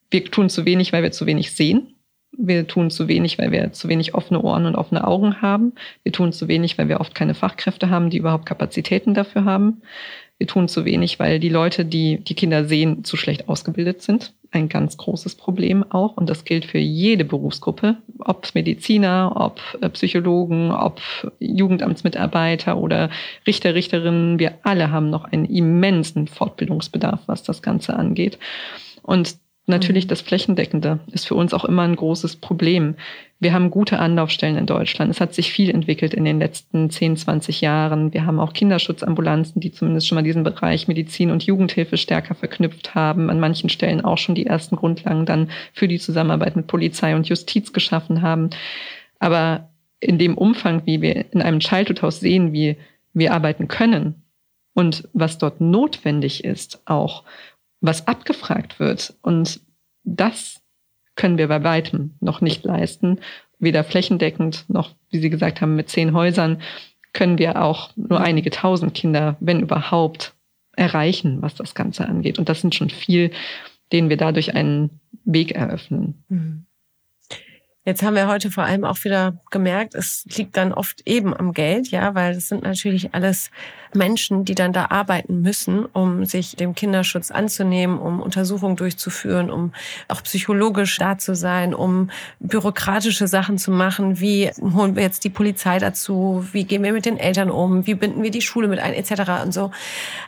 Wir 0.09 0.23
tun 0.25 0.49
zu 0.49 0.65
wenig, 0.65 0.93
weil 0.93 1.03
wir 1.03 1.11
zu 1.11 1.25
wenig 1.25 1.51
sehen. 1.51 1.96
Wir 2.31 2.67
tun 2.67 2.89
zu 2.89 3.07
wenig, 3.07 3.37
weil 3.39 3.51
wir 3.51 3.73
zu 3.73 3.87
wenig 3.87 4.13
offene 4.13 4.41
Ohren 4.41 4.65
und 4.65 4.75
offene 4.75 5.07
Augen 5.07 5.41
haben. 5.41 5.73
Wir 6.03 6.11
tun 6.11 6.31
zu 6.31 6.47
wenig, 6.47 6.77
weil 6.77 6.89
wir 6.89 6.99
oft 6.99 7.15
keine 7.15 7.33
Fachkräfte 7.33 7.89
haben, 7.89 8.09
die 8.09 8.17
überhaupt 8.17 8.45
Kapazitäten 8.45 9.13
dafür 9.13 9.45
haben. 9.45 9.81
Wir 10.37 10.45
tun 10.45 10.67
zu 10.67 10.85
wenig, 10.85 11.17
weil 11.17 11.39
die 11.39 11.49
Leute, 11.49 11.83
die 11.83 12.17
die 12.17 12.35
Kinder 12.35 12.65
sehen, 12.65 13.03
zu 13.03 13.17
schlecht 13.17 13.49
ausgebildet 13.49 14.03
sind. 14.03 14.33
Ein 14.51 14.69
ganz 14.69 14.95
großes 14.97 15.35
Problem 15.35 15.83
auch. 15.89 16.15
Und 16.15 16.29
das 16.29 16.45
gilt 16.45 16.65
für 16.65 16.77
jede 16.77 17.25
Berufsgruppe, 17.25 17.97
ob 18.19 18.53
Mediziner, 18.53 19.33
ob 19.35 19.59
äh, 19.81 19.89
Psychologen, 19.89 20.71
ob 20.71 21.01
Jugendamtsmitarbeiter 21.39 22.77
oder 22.77 23.09
Richter, 23.47 23.73
Richterinnen. 23.73 24.37
Wir 24.37 24.59
alle 24.61 24.91
haben 24.91 25.09
noch 25.09 25.25
einen 25.25 25.45
immensen 25.45 26.27
Fortbildungsbedarf, 26.27 27.21
was 27.25 27.41
das 27.41 27.63
Ganze 27.63 27.95
angeht. 27.95 28.37
Und 29.01 29.37
Natürlich 29.69 30.05
mhm. 30.05 30.09
das 30.09 30.21
Flächendeckende 30.21 30.99
ist 31.11 31.27
für 31.27 31.35
uns 31.35 31.53
auch 31.53 31.65
immer 31.65 31.83
ein 31.83 31.97
großes 31.97 32.37
Problem. 32.37 32.95
Wir 33.39 33.53
haben 33.53 33.69
gute 33.69 33.99
Anlaufstellen 33.99 34.55
in 34.55 34.65
Deutschland. 34.65 35.11
Es 35.11 35.19
hat 35.19 35.33
sich 35.33 35.51
viel 35.51 35.69
entwickelt 35.69 36.13
in 36.13 36.23
den 36.23 36.39
letzten 36.39 36.89
10, 36.89 37.17
20 37.17 37.59
Jahren. 37.61 38.13
Wir 38.13 38.25
haben 38.25 38.39
auch 38.39 38.53
Kinderschutzambulanzen, 38.53 39.59
die 39.59 39.73
zumindest 39.73 40.07
schon 40.07 40.15
mal 40.15 40.23
diesen 40.23 40.43
Bereich 40.43 40.87
Medizin 40.87 41.31
und 41.31 41.43
Jugendhilfe 41.43 41.97
stärker 41.97 42.33
verknüpft 42.33 42.95
haben. 42.95 43.29
An 43.29 43.41
manchen 43.41 43.69
Stellen 43.69 44.01
auch 44.01 44.17
schon 44.17 44.35
die 44.35 44.45
ersten 44.45 44.77
Grundlagen 44.77 45.25
dann 45.25 45.51
für 45.73 45.89
die 45.89 45.99
Zusammenarbeit 45.99 46.55
mit 46.55 46.67
Polizei 46.67 47.13
und 47.15 47.27
Justiz 47.27 47.73
geschaffen 47.73 48.21
haben. 48.21 48.49
Aber 49.19 49.69
in 49.99 50.17
dem 50.17 50.37
Umfang, 50.37 50.83
wie 50.85 51.01
wir 51.01 51.31
in 51.33 51.41
einem 51.41 51.59
Childhood-Haus 51.59 52.21
sehen, 52.21 52.53
wie 52.53 52.77
wir 53.13 53.33
arbeiten 53.33 53.67
können 53.67 54.23
und 54.73 55.09
was 55.11 55.37
dort 55.37 55.59
notwendig 55.59 56.45
ist 56.45 56.81
auch, 56.85 57.23
was 57.81 58.07
abgefragt 58.07 58.79
wird. 58.79 59.15
Und 59.21 59.61
das 60.03 60.61
können 61.15 61.37
wir 61.37 61.47
bei 61.47 61.63
weitem 61.63 62.15
noch 62.19 62.41
nicht 62.41 62.63
leisten. 62.63 63.19
Weder 63.59 63.83
flächendeckend 63.83 64.65
noch, 64.67 64.95
wie 65.09 65.19
Sie 65.19 65.29
gesagt 65.29 65.61
haben, 65.61 65.75
mit 65.75 65.89
zehn 65.89 66.13
Häusern 66.13 66.61
können 67.13 67.39
wir 67.39 67.61
auch 67.61 67.91
nur 67.95 68.21
einige 68.21 68.51
tausend 68.51 68.93
Kinder, 68.93 69.37
wenn 69.39 69.59
überhaupt, 69.59 70.33
erreichen, 70.77 71.41
was 71.41 71.55
das 71.55 71.75
Ganze 71.75 72.07
angeht. 72.07 72.39
Und 72.39 72.49
das 72.49 72.61
sind 72.61 72.75
schon 72.75 72.89
viel, 72.89 73.31
denen 73.91 74.09
wir 74.09 74.17
dadurch 74.17 74.55
einen 74.55 75.01
Weg 75.25 75.51
eröffnen. 75.51 76.23
Mhm. 76.29 76.65
Jetzt 77.87 78.03
haben 78.03 78.15
wir 78.15 78.27
heute 78.27 78.51
vor 78.51 78.65
allem 78.65 78.83
auch 78.83 79.01
wieder 79.05 79.39
gemerkt, 79.49 79.95
es 79.95 80.25
liegt 80.35 80.57
dann 80.57 80.73
oft 80.73 81.07
eben 81.07 81.33
am 81.33 81.53
Geld, 81.53 81.87
ja, 81.89 82.13
weil 82.15 82.35
es 82.35 82.49
sind 82.49 82.63
natürlich 82.63 83.13
alles 83.13 83.49
Menschen, 83.93 84.43
die 84.43 84.55
dann 84.55 84.73
da 84.73 84.87
arbeiten 84.89 85.41
müssen, 85.41 85.85
um 85.85 86.25
sich 86.25 86.57
dem 86.57 86.75
Kinderschutz 86.75 87.31
anzunehmen, 87.31 87.97
um 87.97 88.19
Untersuchungen 88.19 88.75
durchzuführen, 88.75 89.49
um 89.49 89.71
auch 90.09 90.21
psychologisch 90.23 90.97
da 90.97 91.17
zu 91.17 91.33
sein, 91.33 91.73
um 91.73 92.09
bürokratische 92.41 93.29
Sachen 93.29 93.57
zu 93.57 93.71
machen, 93.71 94.19
wie 94.19 94.51
holen 94.61 94.97
wir 94.97 95.03
jetzt 95.03 95.23
die 95.23 95.29
Polizei 95.29 95.79
dazu, 95.79 96.45
wie 96.51 96.65
gehen 96.65 96.83
wir 96.83 96.91
mit 96.91 97.05
den 97.05 97.17
Eltern 97.17 97.49
um, 97.49 97.87
wie 97.87 97.95
binden 97.95 98.21
wir 98.21 98.31
die 98.31 98.41
Schule 98.41 98.67
mit 98.67 98.79
ein, 98.79 98.95
etc. 98.95 99.45
und 99.45 99.53
so. 99.53 99.71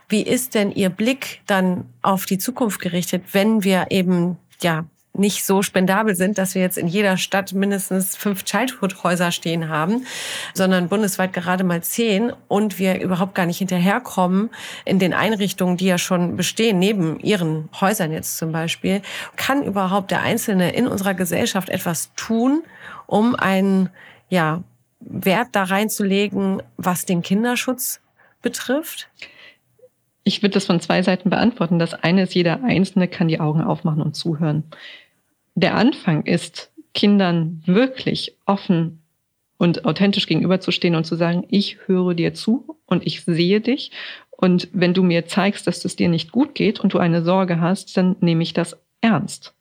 Wie 0.08 0.22
ist 0.22 0.56
denn 0.56 0.72
Ihr 0.72 0.90
Blick 0.90 1.42
dann 1.46 1.84
auf 2.04 2.26
die 2.26 2.38
Zukunft 2.38 2.80
gerichtet, 2.80 3.22
wenn 3.34 3.66
wir 3.66 3.88
eben 3.90 4.38
ja 4.62 4.86
nicht 5.14 5.44
so 5.44 5.62
spendabel 5.62 6.16
sind, 6.16 6.38
dass 6.38 6.56
wir 6.56 6.62
jetzt 6.62 6.78
in 6.78 6.88
jeder 6.88 7.18
Stadt 7.18 7.54
mindestens 7.54 8.16
fünf 8.16 8.44
Childhood-Häuser 8.44 9.32
stehen 9.32 9.68
haben, 9.68 10.06
sondern 10.54 10.88
bundesweit 10.88 11.34
gerade 11.34 11.64
mal 11.64 11.82
zehn 11.82 12.32
und 12.48 12.80
wir 12.80 13.02
überhaupt 13.02 13.36
gar 13.36 13.46
nicht 13.46 13.58
hinterherkommen 13.58 14.50
in 14.86 15.00
den 15.00 15.14
Einrichtungen, 15.14 15.78
die 15.78 15.88
ja 15.88 15.98
schon 15.98 16.38
bestehen, 16.38 16.80
neben 16.80 17.20
ihren 17.20 17.70
Häusern 17.80 18.12
jetzt 18.12 18.38
zum 18.38 18.52
Beispiel. 18.52 19.02
Kann 19.36 19.64
überhaupt 19.64 20.12
der 20.12 20.22
Einzelne 20.22 20.74
in 20.74 20.88
unserer 20.88 21.14
Gesellschaft 21.14 21.70
etwas 21.70 22.12
tun, 22.16 22.64
um 23.08 23.36
einen 23.36 23.90
ja, 24.30 24.64
Wert 25.00 25.50
da 25.54 25.64
reinzulegen, 25.64 26.62
was 26.78 27.06
den 27.06 27.22
Kinderschutz 27.22 28.00
betrifft? 28.42 29.10
Ich 30.30 30.42
würde 30.42 30.54
das 30.54 30.66
von 30.66 30.80
zwei 30.80 31.02
Seiten 31.02 31.30
beantworten. 31.30 31.80
Das 31.80 31.94
eine 31.94 32.24
ist, 32.24 32.36
jeder 32.36 32.64
Einzelne 32.64 33.08
kann 33.08 33.28
die 33.28 33.40
Augen 33.40 33.62
aufmachen 33.62 34.02
und 34.02 34.16
zuhören 34.16 34.64
der 35.60 35.76
Anfang 35.76 36.26
ist, 36.26 36.72
Kindern 36.94 37.62
wirklich 37.66 38.38
offen 38.46 39.02
und 39.58 39.86
authentisch 39.86 40.26
gegenüberzustehen 40.28 40.96
und 40.96 41.06
zu 41.06 41.16
sagen, 41.16 41.46
ich 41.50 41.78
höre 41.86 42.14
dir 42.14 42.34
zu 42.34 42.78
und 42.86 43.06
ich 43.06 43.24
sehe 43.26 43.62
dich. 43.62 43.92
Und 44.32 44.70
wenn 44.72 44.94
du 44.94 45.04
mir 45.04 45.26
zeigst, 45.26 45.68
dass 45.68 45.84
es 45.84 45.98
dir 45.98 46.08
nicht 46.08 46.32
gut 46.32 46.56
geht 46.56 46.80
und 46.80 46.94
du 46.94 46.98
eine 46.98 47.24
Sorge 47.24 47.60
hast, 47.60 47.96
dann 47.98 48.16
nehme 48.22 48.42
ich 48.42 48.54
das 48.54 48.78
ernst. 49.02 49.54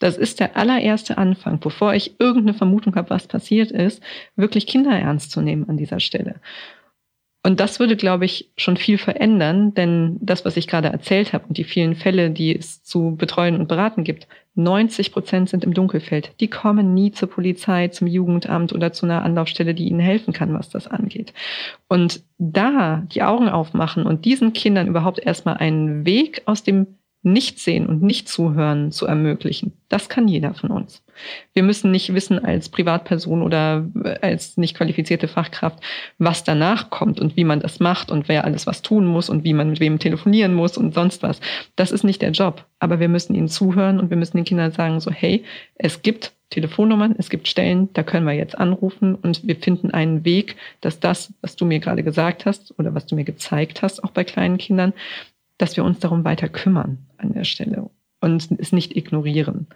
Das 0.00 0.16
ist 0.16 0.40
der 0.40 0.56
allererste 0.56 1.18
Anfang, 1.18 1.60
bevor 1.60 1.94
ich 1.94 2.18
irgendeine 2.18 2.54
Vermutung 2.54 2.96
habe, 2.96 3.10
was 3.10 3.28
passiert 3.28 3.70
ist, 3.70 4.02
wirklich 4.36 4.66
Kinder 4.66 4.96
ernst 4.96 5.30
zu 5.30 5.40
nehmen 5.40 5.68
an 5.68 5.76
dieser 5.76 6.00
Stelle. 6.00 6.36
Und 7.46 7.60
das 7.60 7.78
würde, 7.78 7.94
glaube 7.94 8.24
ich, 8.24 8.50
schon 8.56 8.78
viel 8.78 8.96
verändern, 8.96 9.74
denn 9.74 10.16
das, 10.22 10.46
was 10.46 10.56
ich 10.56 10.66
gerade 10.66 10.88
erzählt 10.88 11.34
habe 11.34 11.44
und 11.46 11.58
die 11.58 11.64
vielen 11.64 11.94
Fälle, 11.94 12.30
die 12.30 12.56
es 12.56 12.82
zu 12.82 13.16
betreuen 13.16 13.60
und 13.60 13.68
beraten 13.68 14.02
gibt, 14.02 14.26
90 14.54 15.12
Prozent 15.12 15.50
sind 15.50 15.62
im 15.62 15.74
Dunkelfeld. 15.74 16.32
Die 16.40 16.48
kommen 16.48 16.94
nie 16.94 17.12
zur 17.12 17.28
Polizei, 17.28 17.88
zum 17.88 18.06
Jugendamt 18.06 18.72
oder 18.72 18.94
zu 18.94 19.04
einer 19.04 19.22
Anlaufstelle, 19.22 19.74
die 19.74 19.88
ihnen 19.88 20.00
helfen 20.00 20.32
kann, 20.32 20.54
was 20.54 20.70
das 20.70 20.86
angeht. 20.86 21.34
Und 21.86 22.22
da 22.38 23.02
die 23.12 23.22
Augen 23.22 23.50
aufmachen 23.50 24.06
und 24.06 24.24
diesen 24.24 24.54
Kindern 24.54 24.86
überhaupt 24.86 25.18
erstmal 25.18 25.58
einen 25.58 26.06
Weg 26.06 26.40
aus 26.46 26.62
dem 26.62 26.86
nicht 27.24 27.58
sehen 27.58 27.86
und 27.86 28.02
nicht 28.02 28.28
zuhören 28.28 28.92
zu 28.92 29.06
ermöglichen. 29.06 29.72
Das 29.88 30.08
kann 30.08 30.28
jeder 30.28 30.54
von 30.54 30.70
uns. 30.70 31.02
Wir 31.52 31.62
müssen 31.62 31.90
nicht 31.90 32.12
wissen 32.12 32.44
als 32.44 32.68
Privatperson 32.68 33.42
oder 33.42 33.86
als 34.20 34.56
nicht 34.56 34.76
qualifizierte 34.76 35.28
Fachkraft, 35.28 35.78
was 36.18 36.44
danach 36.44 36.90
kommt 36.90 37.20
und 37.20 37.36
wie 37.36 37.44
man 37.44 37.60
das 37.60 37.80
macht 37.80 38.10
und 38.10 38.28
wer 38.28 38.44
alles 38.44 38.66
was 38.66 38.82
tun 38.82 39.06
muss 39.06 39.30
und 39.30 39.44
wie 39.44 39.54
man 39.54 39.70
mit 39.70 39.80
wem 39.80 39.98
telefonieren 39.98 40.54
muss 40.54 40.76
und 40.76 40.94
sonst 40.94 41.22
was. 41.22 41.40
Das 41.76 41.92
ist 41.92 42.04
nicht 42.04 42.22
der 42.22 42.32
Job. 42.32 42.64
Aber 42.78 43.00
wir 43.00 43.08
müssen 43.08 43.34
ihnen 43.34 43.48
zuhören 43.48 44.00
und 44.00 44.10
wir 44.10 44.16
müssen 44.16 44.36
den 44.36 44.44
Kindern 44.44 44.72
sagen, 44.72 45.00
so, 45.00 45.10
hey, 45.10 45.44
es 45.76 46.02
gibt 46.02 46.32
Telefonnummern, 46.50 47.16
es 47.18 47.30
gibt 47.30 47.48
Stellen, 47.48 47.92
da 47.94 48.02
können 48.02 48.26
wir 48.26 48.34
jetzt 48.34 48.56
anrufen 48.56 49.14
und 49.16 49.46
wir 49.46 49.56
finden 49.56 49.90
einen 49.90 50.24
Weg, 50.24 50.56
dass 50.80 51.00
das, 51.00 51.32
was 51.40 51.56
du 51.56 51.64
mir 51.64 51.80
gerade 51.80 52.04
gesagt 52.04 52.46
hast 52.46 52.78
oder 52.78 52.94
was 52.94 53.06
du 53.06 53.16
mir 53.16 53.24
gezeigt 53.24 53.82
hast, 53.82 54.04
auch 54.04 54.10
bei 54.10 54.24
kleinen 54.24 54.58
Kindern, 54.58 54.92
dass 55.58 55.76
wir 55.76 55.84
uns 55.84 55.98
darum 56.00 56.24
weiter 56.24 56.48
kümmern 56.48 57.06
an 57.16 57.32
der 57.32 57.44
Stelle 57.44 57.90
und 58.20 58.50
es 58.58 58.72
nicht 58.72 58.96
ignorieren. 58.96 59.68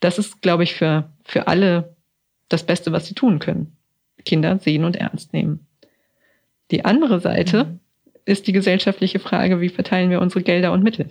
Das 0.00 0.18
ist, 0.18 0.40
glaube 0.42 0.64
ich, 0.64 0.74
für, 0.74 1.10
für 1.24 1.48
alle 1.48 1.96
das 2.48 2.64
Beste, 2.64 2.92
was 2.92 3.06
sie 3.06 3.14
tun 3.14 3.38
können. 3.38 3.76
Kinder 4.24 4.58
sehen 4.58 4.84
und 4.84 4.96
ernst 4.96 5.32
nehmen. 5.32 5.66
Die 6.70 6.84
andere 6.84 7.20
Seite 7.20 7.64
mhm. 7.64 7.80
ist 8.24 8.46
die 8.46 8.52
gesellschaftliche 8.52 9.18
Frage, 9.18 9.60
wie 9.60 9.68
verteilen 9.68 10.10
wir 10.10 10.20
unsere 10.20 10.42
Gelder 10.42 10.72
und 10.72 10.82
Mittel? 10.82 11.08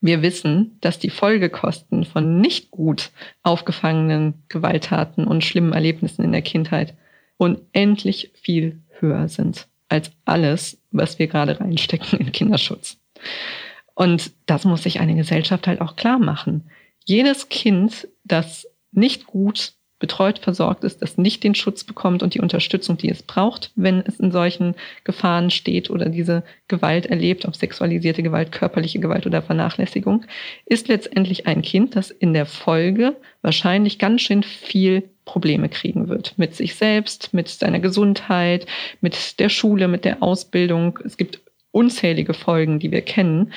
Wir 0.00 0.22
wissen, 0.22 0.78
dass 0.80 0.98
die 0.98 1.10
Folgekosten 1.10 2.04
von 2.04 2.40
nicht 2.40 2.70
gut 2.70 3.10
aufgefangenen 3.42 4.42
Gewalttaten 4.48 5.26
und 5.26 5.44
schlimmen 5.44 5.74
Erlebnissen 5.74 6.24
in 6.24 6.32
der 6.32 6.42
Kindheit 6.42 6.94
unendlich 7.36 8.30
viel 8.34 8.80
höher 8.98 9.28
sind 9.28 9.66
als 9.88 10.10
alles, 10.24 10.78
was 10.90 11.18
wir 11.18 11.26
gerade 11.26 11.60
reinstecken 11.60 12.18
in 12.18 12.32
Kinderschutz. 12.32 12.99
Und 13.94 14.32
das 14.46 14.64
muss 14.64 14.82
sich 14.82 15.00
eine 15.00 15.14
Gesellschaft 15.14 15.66
halt 15.66 15.80
auch 15.80 15.96
klar 15.96 16.18
machen. 16.18 16.70
Jedes 17.04 17.48
Kind, 17.48 18.08
das 18.24 18.66
nicht 18.92 19.26
gut 19.26 19.74
betreut, 20.00 20.38
versorgt 20.38 20.82
ist, 20.82 21.02
das 21.02 21.18
nicht 21.18 21.44
den 21.44 21.54
Schutz 21.54 21.84
bekommt 21.84 22.22
und 22.22 22.34
die 22.34 22.40
Unterstützung, 22.40 22.96
die 22.96 23.10
es 23.10 23.22
braucht, 23.22 23.70
wenn 23.76 24.00
es 24.00 24.18
in 24.18 24.32
solchen 24.32 24.74
Gefahren 25.04 25.50
steht 25.50 25.90
oder 25.90 26.08
diese 26.08 26.42
Gewalt 26.66 27.06
erlebt, 27.06 27.44
ob 27.44 27.54
sexualisierte 27.54 28.22
Gewalt, 28.22 28.50
körperliche 28.50 28.98
Gewalt 28.98 29.26
oder 29.26 29.42
Vernachlässigung, 29.42 30.24
ist 30.64 30.88
letztendlich 30.88 31.46
ein 31.46 31.62
Kind, 31.62 31.94
das 31.94 32.10
in 32.10 32.32
der 32.32 32.46
Folge 32.46 33.14
wahrscheinlich 33.42 33.98
ganz 33.98 34.22
schön 34.22 34.42
viel 34.42 35.10
Probleme 35.26 35.68
kriegen 35.68 36.08
wird. 36.08 36.32
Mit 36.38 36.56
sich 36.56 36.74
selbst, 36.74 37.34
mit 37.34 37.48
seiner 37.48 37.78
Gesundheit, 37.78 38.66
mit 39.02 39.38
der 39.38 39.50
Schule, 39.50 39.86
mit 39.86 40.06
der 40.06 40.22
Ausbildung. 40.22 40.98
Es 41.04 41.18
gibt 41.18 41.40
unzählige 41.72 42.34
Folgen, 42.34 42.78
die 42.78 42.90
wir 42.90 43.02
kennen. 43.02 43.52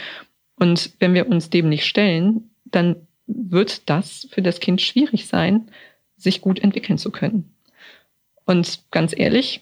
Und 0.60 0.92
wenn 1.00 1.14
wir 1.14 1.28
uns 1.28 1.50
dem 1.50 1.70
nicht 1.70 1.86
stellen, 1.86 2.52
dann 2.66 3.08
wird 3.28 3.90
das 3.90 4.28
für 4.32 4.42
das 4.42 4.60
Kind 4.60 4.82
schwierig 4.82 5.28
sein, 5.28 5.70
sich 6.18 6.42
gut 6.42 6.60
entwickeln 6.60 6.98
zu 6.98 7.12
können. 7.12 7.54
Und 8.46 8.84
ganz 8.92 9.18
ehrlich, 9.18 9.62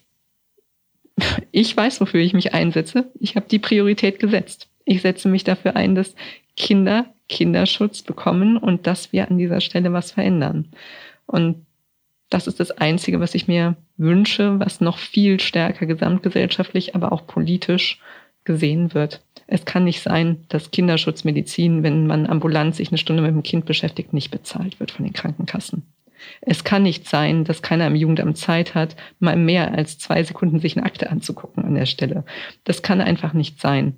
ich 1.51 1.75
weiß, 1.75 2.01
wofür 2.01 2.21
ich 2.21 2.33
mich 2.33 2.53
einsetze. 2.53 3.11
Ich 3.19 3.35
habe 3.35 3.47
die 3.49 3.59
Priorität 3.59 4.19
gesetzt. 4.19 4.67
Ich 4.85 5.01
setze 5.01 5.29
mich 5.29 5.43
dafür 5.43 5.75
ein, 5.75 5.95
dass 5.95 6.15
Kinder 6.57 7.13
Kinderschutz 7.31 8.03
bekommen 8.03 8.57
und 8.57 8.85
dass 8.85 9.11
wir 9.13 9.29
an 9.29 9.37
dieser 9.37 9.61
Stelle 9.61 9.93
was 9.93 10.11
verändern. 10.11 10.67
Und 11.25 11.65
das 12.29 12.45
ist 12.45 12.59
das 12.59 12.71
Einzige, 12.71 13.19
was 13.19 13.33
ich 13.33 13.47
mir 13.47 13.75
wünsche, 13.97 14.59
was 14.59 14.81
noch 14.81 14.97
viel 14.97 15.39
stärker 15.39 15.85
gesamtgesellschaftlich, 15.85 16.93
aber 16.93 17.11
auch 17.11 17.25
politisch 17.25 17.99
gesehen 18.43 18.93
wird. 18.93 19.21
Es 19.47 19.65
kann 19.65 19.83
nicht 19.83 20.01
sein, 20.01 20.45
dass 20.49 20.71
Kinderschutzmedizin, 20.71 21.83
wenn 21.83 22.07
man 22.07 22.25
ambulant 22.25 22.75
sich 22.75 22.89
eine 22.89 22.97
Stunde 22.97 23.21
mit 23.21 23.31
dem 23.31 23.43
Kind 23.43 23.65
beschäftigt, 23.65 24.13
nicht 24.13 24.31
bezahlt 24.31 24.79
wird 24.79 24.91
von 24.91 25.05
den 25.05 25.13
Krankenkassen. 25.13 25.83
Es 26.41 26.63
kann 26.63 26.83
nicht 26.83 27.07
sein, 27.07 27.43
dass 27.43 27.61
keiner 27.61 27.87
im 27.87 27.95
Jugendamt 27.95 28.37
Zeit 28.37 28.75
hat, 28.75 28.95
mal 29.19 29.35
mehr 29.35 29.73
als 29.73 29.97
zwei 29.97 30.23
Sekunden 30.23 30.59
sich 30.59 30.77
eine 30.77 30.85
Akte 30.85 31.09
anzugucken 31.09 31.65
an 31.65 31.75
der 31.75 31.85
Stelle. 31.85 32.23
Das 32.63 32.81
kann 32.81 33.01
einfach 33.01 33.33
nicht 33.33 33.59
sein. 33.59 33.95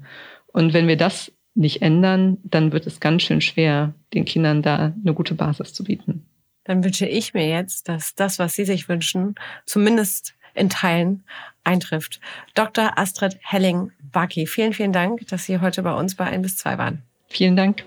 Und 0.47 0.73
wenn 0.73 0.87
wir 0.87 0.97
das 0.97 1.31
nicht 1.55 1.81
ändern, 1.81 2.37
dann 2.43 2.71
wird 2.71 2.87
es 2.87 2.99
ganz 2.99 3.23
schön 3.23 3.41
schwer, 3.41 3.93
den 4.13 4.25
Kindern 4.25 4.61
da 4.61 4.93
eine 5.01 5.13
gute 5.13 5.35
Basis 5.35 5.73
zu 5.73 5.83
bieten. 5.83 6.25
Dann 6.63 6.83
wünsche 6.83 7.05
ich 7.05 7.33
mir 7.33 7.47
jetzt, 7.47 7.89
dass 7.89 8.15
das, 8.15 8.39
was 8.39 8.53
Sie 8.53 8.65
sich 8.65 8.87
wünschen, 8.87 9.35
zumindest 9.65 10.33
in 10.55 10.69
Teilen 10.69 11.23
eintrifft. 11.63 12.19
Dr. 12.53 12.97
Astrid 12.97 13.37
Helling-Baki, 14.13 14.47
vielen, 14.47 14.73
vielen 14.73 14.93
Dank, 14.93 15.27
dass 15.27 15.45
Sie 15.45 15.59
heute 15.59 15.83
bei 15.83 15.93
uns 15.93 16.15
bei 16.15 16.25
1 16.25 16.43
bis 16.43 16.57
2 16.57 16.77
waren. 16.77 17.01
Vielen 17.27 17.55
Dank. 17.55 17.83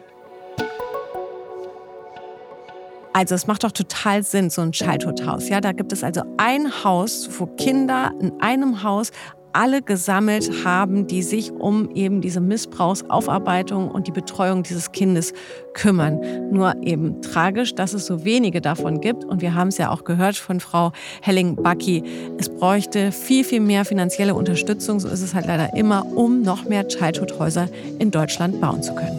Also 3.12 3.34
es 3.34 3.46
macht 3.46 3.64
doch 3.64 3.72
total 3.72 4.22
Sinn, 4.22 4.50
so 4.50 4.60
ein 4.60 4.72
Childhood-Haus. 4.72 5.48
Ja, 5.48 5.60
da 5.62 5.72
gibt 5.72 5.92
es 5.92 6.04
also 6.04 6.22
ein 6.36 6.84
Haus, 6.84 7.30
wo 7.38 7.46
Kinder 7.46 8.12
in 8.20 8.38
einem 8.42 8.82
Haus 8.82 9.10
alle 9.56 9.80
gesammelt 9.80 10.64
haben, 10.66 11.06
die 11.06 11.22
sich 11.22 11.50
um 11.50 11.90
eben 11.94 12.20
diese 12.20 12.40
Missbrauchsaufarbeitung 12.40 13.90
und 13.90 14.06
die 14.06 14.12
Betreuung 14.12 14.62
dieses 14.62 14.92
Kindes 14.92 15.32
kümmern. 15.72 16.20
Nur 16.50 16.74
eben 16.82 17.22
tragisch, 17.22 17.74
dass 17.74 17.94
es 17.94 18.04
so 18.04 18.24
wenige 18.24 18.60
davon 18.60 19.00
gibt. 19.00 19.24
Und 19.24 19.40
wir 19.40 19.54
haben 19.54 19.68
es 19.68 19.78
ja 19.78 19.90
auch 19.90 20.04
gehört 20.04 20.36
von 20.36 20.60
Frau 20.60 20.92
Helling-Bucky. 21.22 22.02
Es 22.36 22.50
bräuchte 22.50 23.12
viel, 23.12 23.44
viel 23.44 23.60
mehr 23.60 23.86
finanzielle 23.86 24.34
Unterstützung. 24.34 25.00
So 25.00 25.08
ist 25.08 25.22
es 25.22 25.34
halt 25.34 25.46
leider 25.46 25.74
immer, 25.74 26.04
um 26.04 26.42
noch 26.42 26.64
mehr 26.66 26.86
Childhood-Häuser 26.86 27.68
in 27.98 28.10
Deutschland 28.10 28.60
bauen 28.60 28.82
zu 28.82 28.94
können. 28.94 29.18